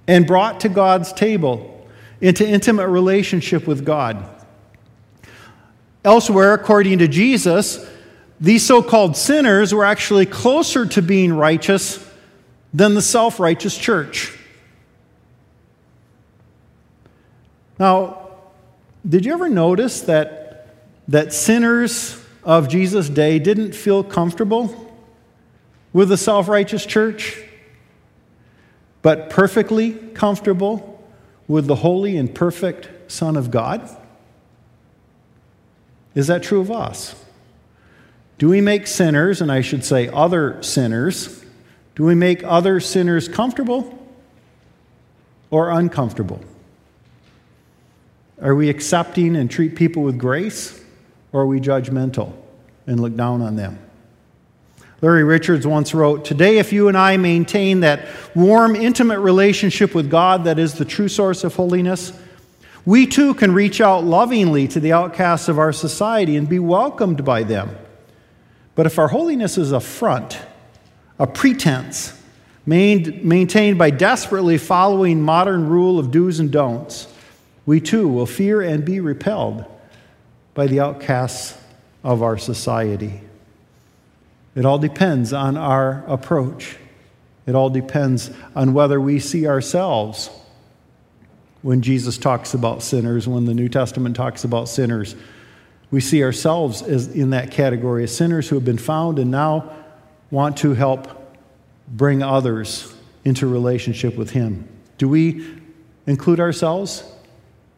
and 0.08 0.26
brought 0.26 0.60
to 0.60 0.68
God's 0.68 1.12
table 1.12 1.88
into 2.20 2.46
intimate 2.46 2.88
relationship 2.88 3.66
with 3.66 3.84
God. 3.84 4.28
Elsewhere, 6.04 6.54
according 6.54 6.98
to 6.98 7.08
Jesus, 7.08 7.88
these 8.40 8.64
so 8.64 8.82
called 8.82 9.16
sinners 9.16 9.72
were 9.72 9.84
actually 9.84 10.26
closer 10.26 10.84
to 10.86 11.02
being 11.02 11.32
righteous 11.32 12.04
than 12.72 12.94
the 12.94 13.02
self 13.02 13.38
righteous 13.38 13.76
church. 13.76 14.36
Now, 17.78 18.23
did 19.06 19.26
you 19.26 19.32
ever 19.32 19.48
notice 19.48 20.02
that, 20.02 20.74
that 21.08 21.32
sinners 21.32 22.20
of 22.42 22.68
Jesus' 22.68 23.08
day 23.08 23.38
didn't 23.38 23.74
feel 23.74 24.02
comfortable 24.02 24.92
with 25.92 26.08
the 26.08 26.16
self 26.16 26.48
righteous 26.48 26.86
church, 26.86 27.42
but 29.02 29.30
perfectly 29.30 29.92
comfortable 29.92 31.02
with 31.46 31.66
the 31.66 31.76
holy 31.76 32.16
and 32.16 32.34
perfect 32.34 33.10
Son 33.12 33.36
of 33.36 33.50
God? 33.50 33.88
Is 36.14 36.28
that 36.28 36.42
true 36.42 36.60
of 36.60 36.70
us? 36.70 37.14
Do 38.38 38.48
we 38.48 38.60
make 38.60 38.86
sinners, 38.86 39.40
and 39.40 39.52
I 39.52 39.60
should 39.60 39.84
say 39.84 40.08
other 40.08 40.62
sinners, 40.62 41.44
do 41.94 42.04
we 42.04 42.14
make 42.14 42.42
other 42.42 42.80
sinners 42.80 43.28
comfortable 43.28 43.98
or 45.50 45.70
uncomfortable? 45.70 46.40
Are 48.44 48.54
we 48.54 48.68
accepting 48.68 49.36
and 49.36 49.50
treat 49.50 49.74
people 49.74 50.02
with 50.02 50.18
grace, 50.18 50.78
or 51.32 51.40
are 51.40 51.46
we 51.46 51.60
judgmental 51.60 52.34
and 52.86 53.00
look 53.00 53.16
down 53.16 53.40
on 53.40 53.56
them? 53.56 53.78
Larry 55.00 55.24
Richards 55.24 55.66
once 55.66 55.94
wrote 55.94 56.26
Today, 56.26 56.58
if 56.58 56.70
you 56.70 56.88
and 56.88 56.96
I 56.96 57.16
maintain 57.16 57.80
that 57.80 58.06
warm, 58.34 58.76
intimate 58.76 59.20
relationship 59.20 59.94
with 59.94 60.10
God 60.10 60.44
that 60.44 60.58
is 60.58 60.74
the 60.74 60.84
true 60.84 61.08
source 61.08 61.42
of 61.42 61.54
holiness, 61.54 62.12
we 62.84 63.06
too 63.06 63.32
can 63.32 63.52
reach 63.52 63.80
out 63.80 64.04
lovingly 64.04 64.68
to 64.68 64.78
the 64.78 64.92
outcasts 64.92 65.48
of 65.48 65.58
our 65.58 65.72
society 65.72 66.36
and 66.36 66.46
be 66.46 66.58
welcomed 66.58 67.24
by 67.24 67.44
them. 67.44 67.74
But 68.74 68.84
if 68.84 68.98
our 68.98 69.08
holiness 69.08 69.56
is 69.56 69.72
a 69.72 69.80
front, 69.80 70.38
a 71.18 71.26
pretense, 71.26 72.20
maintained 72.66 73.78
by 73.78 73.88
desperately 73.88 74.58
following 74.58 75.22
modern 75.22 75.66
rule 75.66 75.98
of 75.98 76.10
do's 76.10 76.40
and 76.40 76.50
don'ts, 76.50 77.08
we 77.66 77.80
too 77.80 78.08
will 78.08 78.26
fear 78.26 78.60
and 78.60 78.84
be 78.84 79.00
repelled 79.00 79.64
by 80.54 80.66
the 80.66 80.80
outcasts 80.80 81.58
of 82.02 82.22
our 82.22 82.38
society. 82.38 83.20
It 84.54 84.64
all 84.64 84.78
depends 84.78 85.32
on 85.32 85.56
our 85.56 86.04
approach. 86.06 86.76
It 87.46 87.54
all 87.54 87.70
depends 87.70 88.30
on 88.54 88.72
whether 88.72 89.00
we 89.00 89.18
see 89.18 89.46
ourselves 89.46 90.30
when 91.62 91.80
Jesus 91.80 92.18
talks 92.18 92.54
about 92.54 92.82
sinners, 92.82 93.26
when 93.26 93.46
the 93.46 93.54
New 93.54 93.68
Testament 93.68 94.14
talks 94.14 94.44
about 94.44 94.68
sinners. 94.68 95.16
We 95.90 96.00
see 96.00 96.22
ourselves 96.22 96.82
as 96.82 97.08
in 97.08 97.30
that 97.30 97.50
category 97.50 98.04
as 98.04 98.14
sinners 98.14 98.48
who 98.48 98.56
have 98.56 98.64
been 98.64 98.78
found 98.78 99.18
and 99.18 99.30
now 99.30 99.72
want 100.30 100.58
to 100.58 100.74
help 100.74 101.08
bring 101.88 102.22
others 102.22 102.94
into 103.24 103.46
relationship 103.46 104.16
with 104.16 104.30
Him. 104.30 104.68
Do 104.98 105.08
we 105.08 105.46
include 106.06 106.38
ourselves 106.38 107.02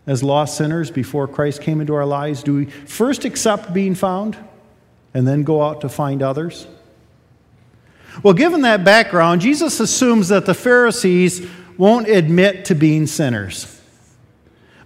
as 0.06 0.22
lost 0.22 0.56
sinners 0.56 0.90
before 0.90 1.26
Christ 1.26 1.62
came 1.62 1.80
into 1.80 1.94
our 1.94 2.06
lives? 2.06 2.42
Do 2.42 2.54
we 2.54 2.66
first 2.66 3.24
accept 3.24 3.72
being 3.72 3.94
found 3.94 4.36
and 5.14 5.26
then 5.26 5.42
go 5.42 5.62
out 5.62 5.80
to 5.80 5.88
find 5.88 6.22
others? 6.22 6.66
Well, 8.22 8.34
given 8.34 8.62
that 8.62 8.84
background, 8.84 9.40
Jesus 9.40 9.80
assumes 9.80 10.28
that 10.28 10.46
the 10.46 10.54
Pharisees 10.54 11.46
won't 11.76 12.08
admit 12.08 12.66
to 12.66 12.74
being 12.74 13.06
sinners. 13.06 13.72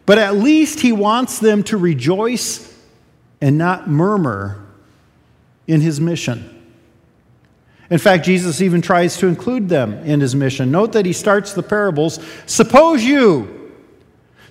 But 0.06 0.18
at 0.18 0.36
least 0.36 0.80
he 0.80 0.92
wants 0.92 1.38
them 1.38 1.62
to 1.64 1.76
rejoice 1.76 2.66
and 3.40 3.56
not 3.56 3.88
murmur 3.88 4.66
in 5.66 5.80
his 5.80 6.00
mission. 6.00 6.56
In 7.90 7.98
fact, 7.98 8.24
Jesus 8.24 8.60
even 8.60 8.82
tries 8.82 9.16
to 9.18 9.26
include 9.26 9.68
them 9.68 9.94
in 10.04 10.20
his 10.20 10.34
mission. 10.34 10.70
Note 10.70 10.92
that 10.92 11.06
he 11.06 11.12
starts 11.12 11.52
the 11.52 11.62
parables 11.62 12.20
Suppose 12.46 13.04
you, 13.04 13.59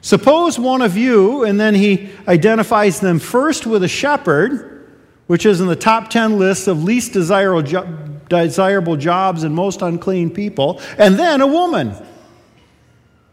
suppose 0.01 0.59
one 0.59 0.81
of 0.81 0.97
you, 0.97 1.43
and 1.43 1.59
then 1.59 1.75
he 1.75 2.09
identifies 2.27 2.99
them 2.99 3.19
first 3.19 3.65
with 3.65 3.83
a 3.83 3.87
shepherd, 3.87 4.87
which 5.27 5.45
is 5.45 5.61
in 5.61 5.67
the 5.67 5.75
top 5.75 6.09
10 6.09 6.39
list 6.39 6.67
of 6.67 6.83
least 6.83 7.13
desirable, 7.13 8.97
jobs 8.97 9.43
and 9.43 9.55
most 9.55 9.81
unclean 9.81 10.31
people, 10.31 10.81
and 10.97 11.19
then 11.19 11.41
a 11.41 11.47
woman. 11.47 11.93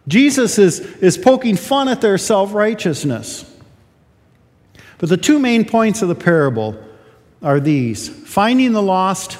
Jesus 0.08 0.58
is, 0.58 0.80
is 0.80 1.18
poking 1.18 1.56
fun 1.56 1.88
at 1.88 2.00
their 2.00 2.18
self 2.18 2.52
righteousness. 2.52 3.50
But 4.98 5.08
the 5.08 5.16
two 5.16 5.38
main 5.38 5.64
points 5.64 6.02
of 6.02 6.08
the 6.08 6.14
parable 6.14 6.82
are 7.42 7.60
these 7.60 8.08
finding 8.08 8.72
the 8.72 8.82
lost 8.82 9.38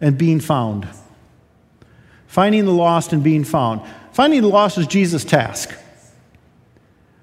and 0.00 0.16
being 0.16 0.40
found. 0.40 0.88
Finding 2.26 2.64
the 2.64 2.72
lost 2.72 3.12
and 3.12 3.22
being 3.22 3.44
found. 3.44 3.82
Finding 4.12 4.42
the 4.42 4.48
lost 4.48 4.78
is 4.78 4.86
Jesus' 4.86 5.24
task. 5.24 5.74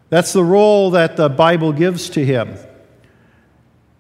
That's 0.09 0.33
the 0.33 0.43
role 0.43 0.91
that 0.91 1.17
the 1.17 1.29
Bible 1.29 1.73
gives 1.73 2.09
to 2.11 2.23
him. 2.23 2.57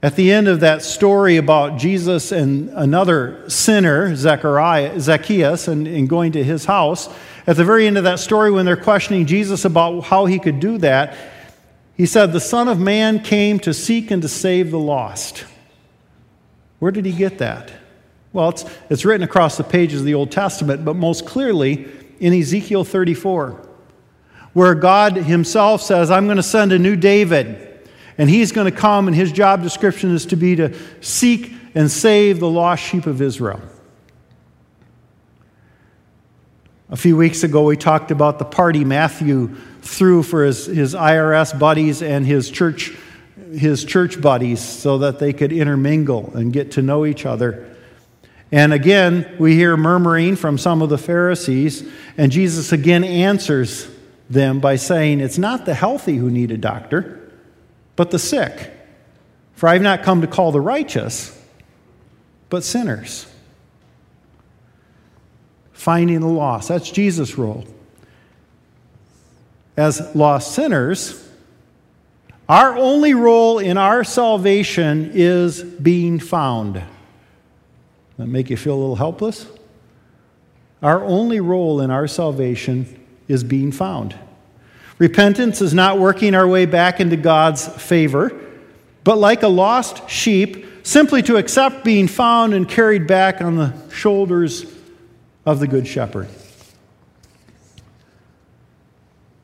At 0.03 0.15
the 0.15 0.31
end 0.31 0.47
of 0.47 0.59
that 0.59 0.83
story 0.83 1.37
about 1.37 1.77
Jesus 1.77 2.31
and 2.31 2.69
another 2.69 3.49
sinner, 3.49 4.15
Zechariah, 4.15 4.99
Zacchaeus, 4.99 5.67
and, 5.67 5.87
and 5.87 6.07
going 6.07 6.33
to 6.33 6.43
his 6.43 6.65
house, 6.65 7.09
at 7.47 7.55
the 7.55 7.65
very 7.65 7.87
end 7.87 7.97
of 7.97 8.03
that 8.03 8.19
story, 8.19 8.51
when 8.51 8.65
they're 8.65 8.77
questioning 8.77 9.25
Jesus 9.25 9.65
about 9.65 10.01
how 10.01 10.25
he 10.25 10.37
could 10.37 10.59
do 10.59 10.77
that, 10.79 11.17
he 11.97 12.05
said, 12.05 12.33
The 12.33 12.39
Son 12.39 12.67
of 12.67 12.79
Man 12.79 13.19
came 13.19 13.59
to 13.61 13.73
seek 13.73 14.11
and 14.11 14.21
to 14.21 14.27
save 14.27 14.69
the 14.69 14.79
lost. 14.79 15.45
Where 16.79 16.91
did 16.91 17.05
he 17.05 17.13
get 17.13 17.39
that? 17.39 17.71
Well, 18.33 18.49
it's, 18.49 18.65
it's 18.89 19.05
written 19.05 19.23
across 19.23 19.57
the 19.57 19.63
pages 19.63 20.01
of 20.01 20.05
the 20.05 20.13
Old 20.13 20.29
Testament, 20.29 20.83
but 20.83 20.95
most 20.95 21.25
clearly 21.25 21.87
in 22.19 22.33
Ezekiel 22.33 22.83
34, 22.83 23.65
where 24.55 24.73
God 24.73 25.17
himself 25.17 25.81
says, 25.81 26.09
I'm 26.09 26.27
going 26.27 26.37
to 26.37 26.43
send 26.43 26.71
a 26.71 26.79
new 26.79 26.95
David, 26.95 27.77
and 28.17 28.29
he's 28.29 28.53
going 28.53 28.71
to 28.71 28.75
come, 28.75 29.07
and 29.07 29.15
his 29.15 29.33
job 29.33 29.61
description 29.61 30.15
is 30.15 30.25
to 30.27 30.37
be 30.37 30.55
to 30.55 30.73
seek 31.01 31.51
and 31.75 31.91
save 31.91 32.39
the 32.39 32.49
lost 32.49 32.81
sheep 32.81 33.05
of 33.05 33.21
Israel. 33.21 33.59
A 36.89 36.95
few 36.95 37.17
weeks 37.17 37.43
ago, 37.43 37.65
we 37.65 37.75
talked 37.75 38.11
about 38.11 38.39
the 38.39 38.45
party 38.45 38.85
Matthew 38.85 39.53
threw 39.81 40.23
for 40.23 40.45
his, 40.45 40.67
his 40.67 40.95
IRS 40.95 41.59
buddies 41.59 42.01
and 42.01 42.25
his 42.25 42.49
church, 42.49 42.93
his 43.51 43.83
church 43.83 44.21
buddies 44.21 44.61
so 44.61 44.99
that 44.99 45.19
they 45.19 45.33
could 45.33 45.51
intermingle 45.51 46.31
and 46.33 46.53
get 46.53 46.71
to 46.71 46.81
know 46.81 47.05
each 47.05 47.25
other. 47.25 47.75
And 48.53 48.71
again, 48.71 49.35
we 49.37 49.55
hear 49.55 49.75
murmuring 49.75 50.37
from 50.37 50.57
some 50.57 50.81
of 50.81 50.87
the 50.87 50.97
Pharisees, 50.97 51.85
and 52.17 52.31
Jesus 52.31 52.71
again 52.71 53.03
answers 53.03 53.93
them 54.29 54.59
by 54.59 54.75
saying, 54.75 55.19
It's 55.19 55.37
not 55.37 55.65
the 55.65 55.73
healthy 55.73 56.17
who 56.17 56.29
need 56.29 56.51
a 56.51 56.57
doctor, 56.57 57.31
but 57.95 58.11
the 58.11 58.19
sick. 58.19 58.71
For 59.53 59.69
I 59.69 59.73
have 59.73 59.81
not 59.81 60.03
come 60.03 60.21
to 60.21 60.27
call 60.27 60.51
the 60.51 60.61
righteous, 60.61 61.31
but 62.49 62.63
sinners. 62.63 63.27
Finding 65.71 66.19
the 66.19 66.27
lost. 66.27 66.69
That's 66.69 66.89
Jesus' 66.89 67.37
role. 67.37 67.65
As 69.77 70.15
lost 70.15 70.53
sinners, 70.53 71.21
our 72.47 72.77
only 72.77 73.13
role 73.13 73.59
in 73.59 73.77
our 73.77 74.03
salvation 74.03 75.11
is 75.13 75.63
being 75.63 76.19
found. 76.19 76.81
That 78.17 78.27
make 78.27 78.49
you 78.49 78.57
feel 78.57 78.75
a 78.75 78.79
little 78.79 78.95
helpless? 78.95 79.47
Our 80.81 81.03
only 81.03 81.39
role 81.39 81.81
in 81.81 81.91
our 81.91 82.07
salvation 82.07 83.04
is 83.27 83.43
being 83.43 83.71
found. 83.71 84.15
Repentance 84.97 85.61
is 85.61 85.73
not 85.73 85.99
working 85.99 86.35
our 86.35 86.47
way 86.47 86.65
back 86.65 86.99
into 86.99 87.17
God's 87.17 87.67
favor, 87.67 88.39
but 89.03 89.17
like 89.17 89.43
a 89.43 89.47
lost 89.47 90.09
sheep, 90.09 90.65
simply 90.83 91.21
to 91.23 91.37
accept 91.37 91.83
being 91.83 92.07
found 92.07 92.53
and 92.53 92.69
carried 92.69 93.07
back 93.07 93.41
on 93.41 93.55
the 93.55 93.73
shoulders 93.89 94.65
of 95.45 95.59
the 95.59 95.67
Good 95.67 95.87
Shepherd. 95.87 96.27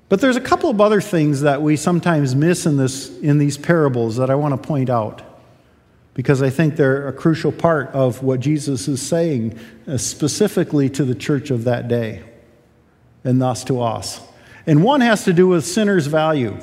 But 0.10 0.20
there's 0.20 0.36
a 0.36 0.42
couple 0.42 0.70
of 0.70 0.82
other 0.82 1.00
things 1.00 1.42
that 1.42 1.62
we 1.62 1.78
sometimes 1.78 2.36
miss 2.36 2.66
in, 2.66 2.76
this, 2.78 3.18
in 3.20 3.38
these 3.38 3.58
parables 3.58 4.18
that 4.18 4.30
I 4.30 4.36
want 4.36 4.62
to 4.62 4.68
point 4.68 4.90
out 4.90 5.22
because 6.14 6.42
I 6.42 6.50
think 6.50 6.76
they're 6.76 7.08
a 7.08 7.14
crucial 7.14 7.52
part 7.52 7.88
of 7.90 8.22
what 8.22 8.42
Jesus 8.42 8.88
is 8.88 9.02
saying, 9.02 9.58
uh, 9.88 9.98
specifically 9.98 10.90
to 10.90 11.06
the 11.06 11.16
church 11.16 11.52
of 11.52 11.64
that 11.64 11.88
day, 11.88 12.24
and 13.24 13.42
thus 13.42 13.64
to 13.66 13.82
us. 13.82 14.22
And 14.66 14.84
one 14.84 15.02
has 15.02 15.24
to 15.26 15.34
do 15.34 15.48
with 15.48 15.66
sinners' 15.66 16.08
value. 16.08 16.58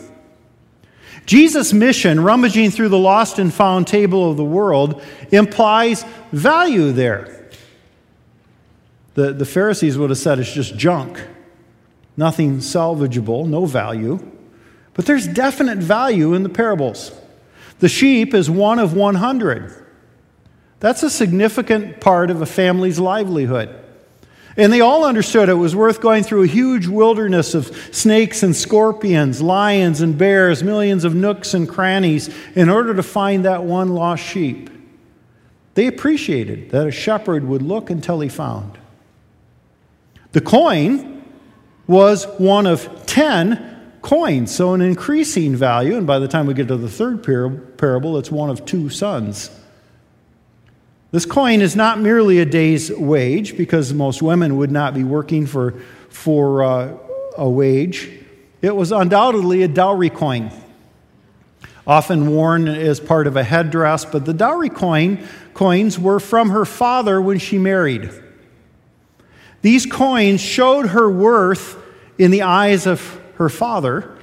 Jesus' 1.26 1.72
mission, 1.72 2.20
rummaging 2.20 2.70
through 2.70 2.88
the 2.88 2.98
lost 2.98 3.38
and 3.38 3.52
found 3.52 3.86
table 3.86 4.30
of 4.30 4.36
the 4.36 4.44
world, 4.44 5.02
implies 5.30 6.04
value 6.32 6.92
there. 6.92 7.50
The, 9.14 9.32
the 9.32 9.44
Pharisees 9.44 9.98
would 9.98 10.10
have 10.10 10.18
said 10.18 10.38
it's 10.38 10.52
just 10.52 10.76
junk, 10.76 11.20
nothing 12.16 12.58
salvageable, 12.58 13.46
no 13.46 13.66
value. 13.66 14.18
But 14.94 15.06
there's 15.06 15.26
definite 15.26 15.78
value 15.78 16.34
in 16.34 16.44
the 16.44 16.48
parables. 16.48 17.12
The 17.80 17.88
sheep 17.88 18.32
is 18.32 18.48
one 18.48 18.78
of 18.78 18.94
100. 18.94 19.86
That's 20.80 21.02
a 21.02 21.10
significant 21.10 22.00
part 22.00 22.30
of 22.30 22.42
a 22.42 22.46
family's 22.46 22.98
livelihood. 22.98 23.84
And 24.58 24.72
they 24.72 24.80
all 24.80 25.04
understood 25.04 25.48
it 25.48 25.54
was 25.54 25.76
worth 25.76 26.00
going 26.00 26.24
through 26.24 26.42
a 26.42 26.48
huge 26.48 26.88
wilderness 26.88 27.54
of 27.54 27.68
snakes 27.94 28.42
and 28.42 28.56
scorpions, 28.56 29.40
lions 29.40 30.00
and 30.00 30.18
bears, 30.18 30.64
millions 30.64 31.04
of 31.04 31.14
nooks 31.14 31.54
and 31.54 31.68
crannies 31.68 32.28
in 32.56 32.68
order 32.68 32.92
to 32.92 33.02
find 33.04 33.44
that 33.44 33.62
one 33.62 33.90
lost 33.90 34.24
sheep. 34.24 34.68
They 35.74 35.86
appreciated 35.86 36.70
that 36.70 36.88
a 36.88 36.90
shepherd 36.90 37.44
would 37.44 37.62
look 37.62 37.88
until 37.88 38.18
he 38.18 38.28
found. 38.28 38.76
The 40.32 40.40
coin 40.40 41.24
was 41.86 42.26
one 42.38 42.66
of 42.66 43.06
10 43.06 43.92
coins, 44.02 44.52
so 44.52 44.74
an 44.74 44.80
increasing 44.80 45.54
value. 45.54 45.96
And 45.96 46.04
by 46.04 46.18
the 46.18 46.26
time 46.26 46.46
we 46.46 46.54
get 46.54 46.66
to 46.66 46.76
the 46.76 46.90
third 46.90 47.22
parable, 47.78 48.18
it's 48.18 48.32
one 48.32 48.50
of 48.50 48.64
two 48.64 48.90
sons. 48.90 49.50
This 51.10 51.24
coin 51.24 51.62
is 51.62 51.74
not 51.74 51.98
merely 51.98 52.38
a 52.38 52.44
day's 52.44 52.92
wage, 52.92 53.56
because 53.56 53.94
most 53.94 54.20
women 54.20 54.58
would 54.58 54.70
not 54.70 54.92
be 54.92 55.04
working 55.04 55.46
for, 55.46 55.80
for 56.10 56.62
uh, 56.62 56.98
a 57.36 57.48
wage. 57.48 58.10
It 58.60 58.76
was 58.76 58.92
undoubtedly 58.92 59.62
a 59.62 59.68
dowry 59.68 60.10
coin, 60.10 60.50
often 61.86 62.30
worn 62.30 62.68
as 62.68 63.00
part 63.00 63.26
of 63.26 63.36
a 63.36 63.42
headdress, 63.42 64.04
but 64.04 64.26
the 64.26 64.34
dowry 64.34 64.68
coin, 64.68 65.26
coins 65.54 65.98
were 65.98 66.20
from 66.20 66.50
her 66.50 66.66
father 66.66 67.22
when 67.22 67.38
she 67.38 67.56
married. 67.56 68.10
These 69.62 69.86
coins 69.86 70.42
showed 70.42 70.88
her 70.88 71.10
worth 71.10 71.82
in 72.18 72.30
the 72.30 72.42
eyes 72.42 72.86
of 72.86 73.18
her 73.36 73.48
father, 73.48 74.14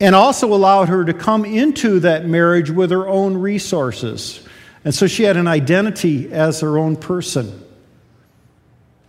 and 0.00 0.14
also 0.14 0.54
allowed 0.54 0.88
her 0.88 1.04
to 1.04 1.12
come 1.12 1.44
into 1.44 2.00
that 2.00 2.24
marriage 2.24 2.70
with 2.70 2.90
her 2.90 3.06
own 3.06 3.36
resources. 3.36 4.46
And 4.84 4.94
so 4.94 5.06
she 5.06 5.24
had 5.24 5.36
an 5.36 5.46
identity 5.46 6.32
as 6.32 6.60
her 6.60 6.78
own 6.78 6.96
person. 6.96 7.62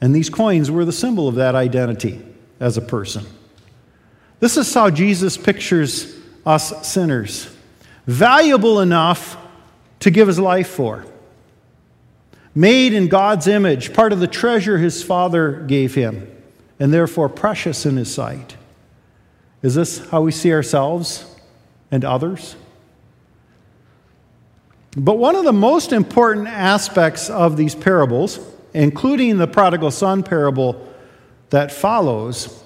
And 0.02 0.16
these 0.16 0.30
coins 0.30 0.70
were 0.70 0.84
the 0.84 0.92
symbol 0.92 1.28
of 1.28 1.36
that 1.36 1.56
identity 1.56 2.22
as 2.60 2.78
a 2.78 2.82
person. 2.82 3.26
This 4.40 4.58
is 4.58 4.74
how 4.74 4.90
Jesus 4.90 5.38
pictures 5.38 6.18
us 6.46 6.88
sinners 6.88 7.56
valuable 8.08 8.80
enough 8.80 9.38
to 10.00 10.12
give 10.12 10.28
his 10.28 10.40
life 10.40 10.68
for. 10.68 11.06
Made 12.54 12.94
in 12.94 13.08
God's 13.08 13.48
image, 13.48 13.94
part 13.94 14.12
of 14.12 14.20
the 14.20 14.28
treasure 14.28 14.78
his 14.78 15.04
Father 15.04 15.62
gave 15.62 15.96
him, 15.96 16.28
and 16.80 16.92
therefore 16.92 17.30
precious 17.30 17.86
in 17.86 17.96
his 17.96 18.14
sight. 18.14 18.58
Is 19.62 19.76
this 19.76 20.10
how 20.10 20.22
we 20.22 20.32
see 20.32 20.52
ourselves 20.52 21.24
and 21.92 22.04
others? 22.04 22.56
But 24.98 25.18
one 25.18 25.36
of 25.36 25.46
the 25.46 25.54
most 25.54 25.94
important 25.94 26.48
aspects 26.48 27.30
of 27.30 27.56
these 27.56 27.76
parables, 27.76 28.40
including 28.74 29.38
the 29.38 29.48
prodigal 29.48 29.92
son 29.92 30.24
parable 30.24 30.88
that 31.50 31.72
follows, 31.72 32.64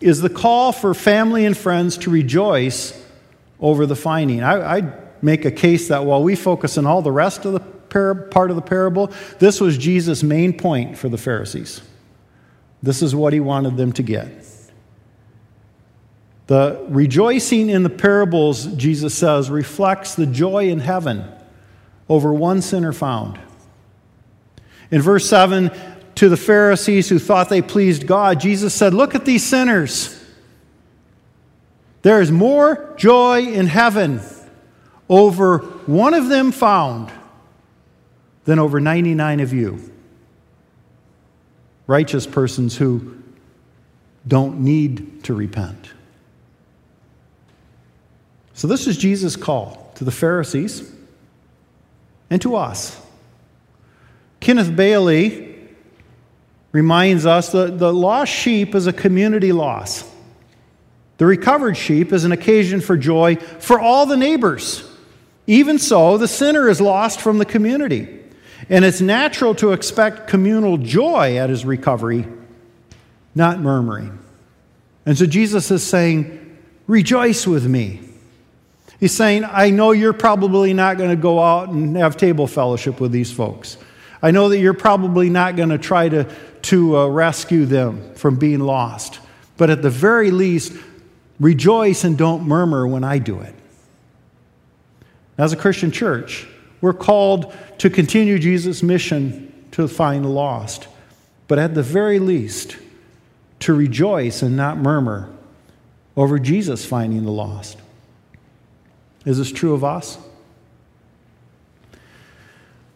is 0.00 0.20
the 0.20 0.30
call 0.30 0.70
for 0.70 0.94
family 0.94 1.44
and 1.44 1.56
friends 1.56 1.98
to 1.98 2.10
rejoice 2.10 3.04
over 3.58 3.86
the 3.86 3.96
finding. 3.96 4.42
I, 4.42 4.80
would 4.80 4.92
make 5.20 5.44
a 5.44 5.50
case 5.50 5.88
that 5.88 6.04
while 6.04 6.22
we 6.22 6.36
focus 6.36 6.78
on 6.78 6.86
all 6.86 7.02
the 7.02 7.10
rest 7.10 7.44
of 7.44 7.52
the 7.54 7.60
par- 7.60 8.14
part 8.14 8.50
of 8.50 8.56
the 8.56 8.62
parable, 8.62 9.10
this 9.40 9.60
was 9.60 9.76
Jesus' 9.76 10.22
main 10.22 10.56
point 10.56 10.96
for 10.96 11.08
the 11.08 11.18
Pharisees. 11.18 11.82
This 12.84 13.02
is 13.02 13.16
what 13.16 13.32
he 13.32 13.40
wanted 13.40 13.76
them 13.76 13.92
to 13.94 14.04
get. 14.04 14.44
The 16.46 16.86
rejoicing 16.88 17.68
in 17.68 17.82
the 17.82 17.90
parables, 17.90 18.66
Jesus 18.76 19.12
says, 19.12 19.50
reflects 19.50 20.14
the 20.14 20.24
joy 20.24 20.68
in 20.68 20.78
heaven 20.78 21.24
over 22.08 22.32
one 22.32 22.62
sinner 22.62 22.92
found. 22.92 23.38
In 24.90 25.02
verse 25.02 25.28
7, 25.28 25.70
to 26.16 26.28
the 26.28 26.36
Pharisees 26.36 27.08
who 27.08 27.18
thought 27.18 27.48
they 27.48 27.62
pleased 27.62 28.06
God, 28.06 28.40
Jesus 28.40 28.74
said, 28.74 28.94
Look 28.94 29.14
at 29.14 29.24
these 29.24 29.44
sinners. 29.44 30.14
There 32.02 32.20
is 32.20 32.32
more 32.32 32.94
joy 32.96 33.42
in 33.42 33.66
heaven 33.66 34.20
over 35.08 35.58
one 35.58 36.14
of 36.14 36.28
them 36.28 36.52
found 36.52 37.12
than 38.44 38.58
over 38.58 38.80
99 38.80 39.40
of 39.40 39.52
you. 39.52 39.92
Righteous 41.86 42.26
persons 42.26 42.76
who 42.76 43.22
don't 44.26 44.60
need 44.60 45.24
to 45.24 45.34
repent. 45.34 45.90
So, 48.54 48.66
this 48.66 48.86
is 48.86 48.98
Jesus' 48.98 49.36
call 49.36 49.92
to 49.94 50.04
the 50.04 50.10
Pharisees 50.10 50.92
and 52.30 52.40
to 52.42 52.56
us. 52.56 53.00
Kenneth 54.40 54.74
Bailey 54.74 55.56
reminds 56.72 57.26
us 57.26 57.52
that 57.52 57.78
the 57.78 57.92
lost 57.92 58.32
sheep 58.32 58.74
is 58.74 58.86
a 58.86 58.92
community 58.92 59.52
loss. 59.52 60.04
The 61.18 61.26
recovered 61.26 61.76
sheep 61.76 62.12
is 62.12 62.24
an 62.24 62.32
occasion 62.32 62.80
for 62.80 62.96
joy 62.96 63.36
for 63.36 63.80
all 63.80 64.06
the 64.06 64.16
neighbors. 64.16 64.88
Even 65.46 65.78
so, 65.78 66.18
the 66.18 66.28
sinner 66.28 66.68
is 66.68 66.80
lost 66.80 67.20
from 67.20 67.38
the 67.38 67.44
community. 67.44 68.08
And 68.68 68.84
it's 68.84 69.00
natural 69.00 69.54
to 69.56 69.72
expect 69.72 70.28
communal 70.28 70.76
joy 70.76 71.36
at 71.38 71.48
his 71.48 71.64
recovery, 71.64 72.26
not 73.34 73.60
murmuring. 73.60 74.18
And 75.06 75.16
so 75.16 75.26
Jesus 75.26 75.70
is 75.70 75.82
saying, 75.82 76.44
Rejoice 76.86 77.46
with 77.46 77.66
me. 77.66 78.00
He's 79.00 79.14
saying, 79.14 79.44
I 79.44 79.70
know 79.70 79.92
you're 79.92 80.12
probably 80.12 80.74
not 80.74 80.98
going 80.98 81.10
to 81.10 81.16
go 81.16 81.40
out 81.40 81.68
and 81.68 81.96
have 81.96 82.16
table 82.16 82.46
fellowship 82.46 83.00
with 83.00 83.12
these 83.12 83.30
folks. 83.30 83.76
I 84.20 84.32
know 84.32 84.48
that 84.48 84.58
you're 84.58 84.74
probably 84.74 85.30
not 85.30 85.54
going 85.54 85.68
to 85.68 85.78
try 85.78 86.08
to, 86.08 86.24
to 86.62 86.98
uh, 86.98 87.06
rescue 87.06 87.64
them 87.64 88.14
from 88.14 88.36
being 88.36 88.60
lost. 88.60 89.20
But 89.56 89.70
at 89.70 89.82
the 89.82 89.90
very 89.90 90.32
least, 90.32 90.72
rejoice 91.38 92.02
and 92.02 92.18
don't 92.18 92.44
murmur 92.44 92.86
when 92.86 93.04
I 93.04 93.18
do 93.18 93.38
it. 93.40 93.54
As 95.36 95.52
a 95.52 95.56
Christian 95.56 95.92
church, 95.92 96.48
we're 96.80 96.92
called 96.92 97.54
to 97.78 97.90
continue 97.90 98.40
Jesus' 98.40 98.82
mission 98.82 99.52
to 99.72 99.86
find 99.86 100.24
the 100.24 100.28
lost. 100.28 100.88
But 101.46 101.60
at 101.60 101.74
the 101.74 101.82
very 101.82 102.18
least, 102.18 102.76
to 103.60 103.74
rejoice 103.74 104.42
and 104.42 104.56
not 104.56 104.78
murmur 104.78 105.30
over 106.16 106.38
Jesus 106.38 106.84
finding 106.84 107.24
the 107.24 107.30
lost. 107.30 107.78
Is 109.28 109.36
this 109.36 109.52
true 109.52 109.74
of 109.74 109.84
us? 109.84 110.16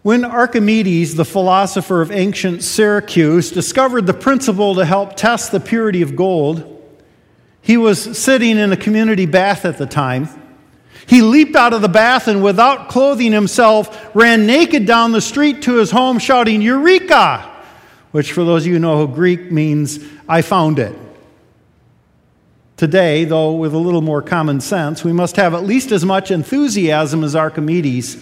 When 0.01 0.25
Archimedes, 0.25 1.15
the 1.15 1.27
philosopher 1.27 2.01
of 2.01 2.11
ancient 2.11 2.63
Syracuse, 2.63 3.51
discovered 3.51 4.07
the 4.07 4.15
principle 4.15 4.77
to 4.77 4.87
help 4.87 5.15
test 5.15 5.53
the 5.53 5.61
purity 5.61 6.01
of 6.01 6.17
gold, 6.17 6.83
he 7.61 7.77
was 7.77 8.19
sitting 8.19 8.57
in 8.57 8.73
a 8.73 8.79
community 8.79 9.27
bath 9.27 9.67
at 9.67 9.77
the 9.77 9.85
time. 9.85 10.27
He 11.07 11.21
leaped 11.21 11.55
out 11.55 11.75
of 11.75 11.83
the 11.83 11.89
bath 11.91 12.29
and, 12.29 12.43
without 12.43 12.89
clothing 12.89 13.33
himself, 13.33 14.15
ran 14.15 14.47
naked 14.47 14.87
down 14.87 15.13
the 15.13 15.21
street 15.21 15.61
to 15.65 15.75
his 15.75 15.91
home, 15.91 16.19
shouting, 16.19 16.63
Eureka! 16.63 17.47
Which, 18.13 18.33
for 18.33 18.43
those 18.43 18.63
of 18.63 18.69
you 18.69 18.75
who 18.75 18.79
know 18.79 19.07
Greek, 19.07 19.53
means, 19.53 19.99
I 20.27 20.41
found 20.41 20.79
it. 20.79 20.97
Today, 22.83 23.25
though 23.25 23.53
with 23.53 23.75
a 23.75 23.79
little 23.79 24.01
more 24.01 24.21
common 24.21 24.61
sense, 24.61 25.05
we 25.05 25.13
must 25.13 25.37
have 25.37 25.55
at 25.55 25.63
least 25.63 25.93
as 25.93 26.05
much 26.05 26.33
enthusiasm 26.33 27.23
as 27.23 27.37
Archimedes, 27.37 28.21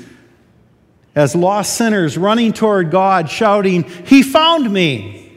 as 1.14 1.34
lost 1.34 1.78
sinners 1.78 2.18
running 2.18 2.52
toward 2.52 2.90
God, 2.90 3.30
shouting, 3.30 3.84
He 3.84 4.22
found 4.22 4.70
me! 4.70 5.32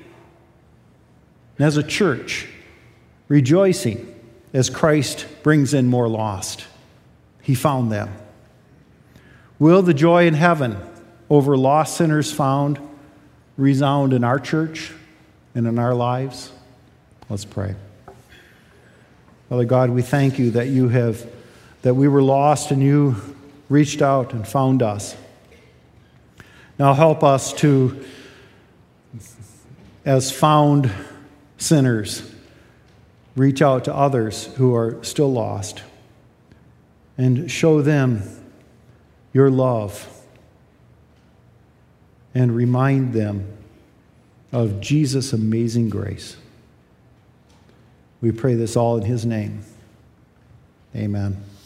And 1.58 1.66
as 1.66 1.78
a 1.78 1.84
church, 1.84 2.50
rejoicing 3.30 4.14
as 4.52 4.70
Christ 4.70 5.26
brings 5.42 5.74
in 5.74 5.88
more 5.88 6.10
lost. 6.10 6.66
He 7.42 7.56
found 7.56 7.94
them. 7.94 8.14
Will 9.58 9.82
the 9.82 9.94
joy 9.94 10.28
in 10.28 10.34
heaven 10.34 10.76
over 11.30 11.56
lost 11.56 11.96
sinners 11.96 12.30
found 12.30 12.78
resound 13.56 14.12
in 14.12 14.26
our 14.26 14.38
church 14.38 14.92
and 15.56 15.66
in 15.66 15.80
our 15.80 15.96
lives? 15.96 16.52
Let's 17.30 17.46
pray. 17.46 17.76
Father 19.54 19.66
God, 19.66 19.92
we 19.92 20.02
thank 20.02 20.40
you 20.40 20.50
that 20.50 20.70
you 20.70 20.90
have, 20.90 21.28
that 21.84 21.94
we 21.94 22.08
were 22.08 22.24
lost 22.24 22.72
and 22.72 22.82
you 22.82 23.16
reached 23.70 24.02
out 24.02 24.34
and 24.34 24.48
found 24.48 24.82
us. 24.82 25.16
Now 26.80 26.96
help 26.96 27.24
us 27.24 27.54
to, 27.58 28.04
as 30.06 30.32
found 30.32 30.90
sinners, 31.60 32.34
reach 33.36 33.62
out 33.62 33.86
to 33.86 33.94
others 33.94 34.46
who 34.56 34.74
are 34.74 34.98
still 35.04 35.32
lost 35.32 35.84
and 37.20 37.52
show 37.52 37.84
them 37.84 38.24
your 39.34 39.52
love 39.52 40.10
and 42.34 42.56
remind 42.56 43.14
them 43.14 43.56
of 44.52 44.82
Jesus' 44.82 45.32
amazing 45.32 45.90
grace. 45.90 46.38
We 48.24 48.32
pray 48.32 48.54
this 48.56 48.78
all 48.78 48.96
in 48.96 49.04
His 49.04 49.26
name. 49.26 49.66
Amen. 50.96 51.44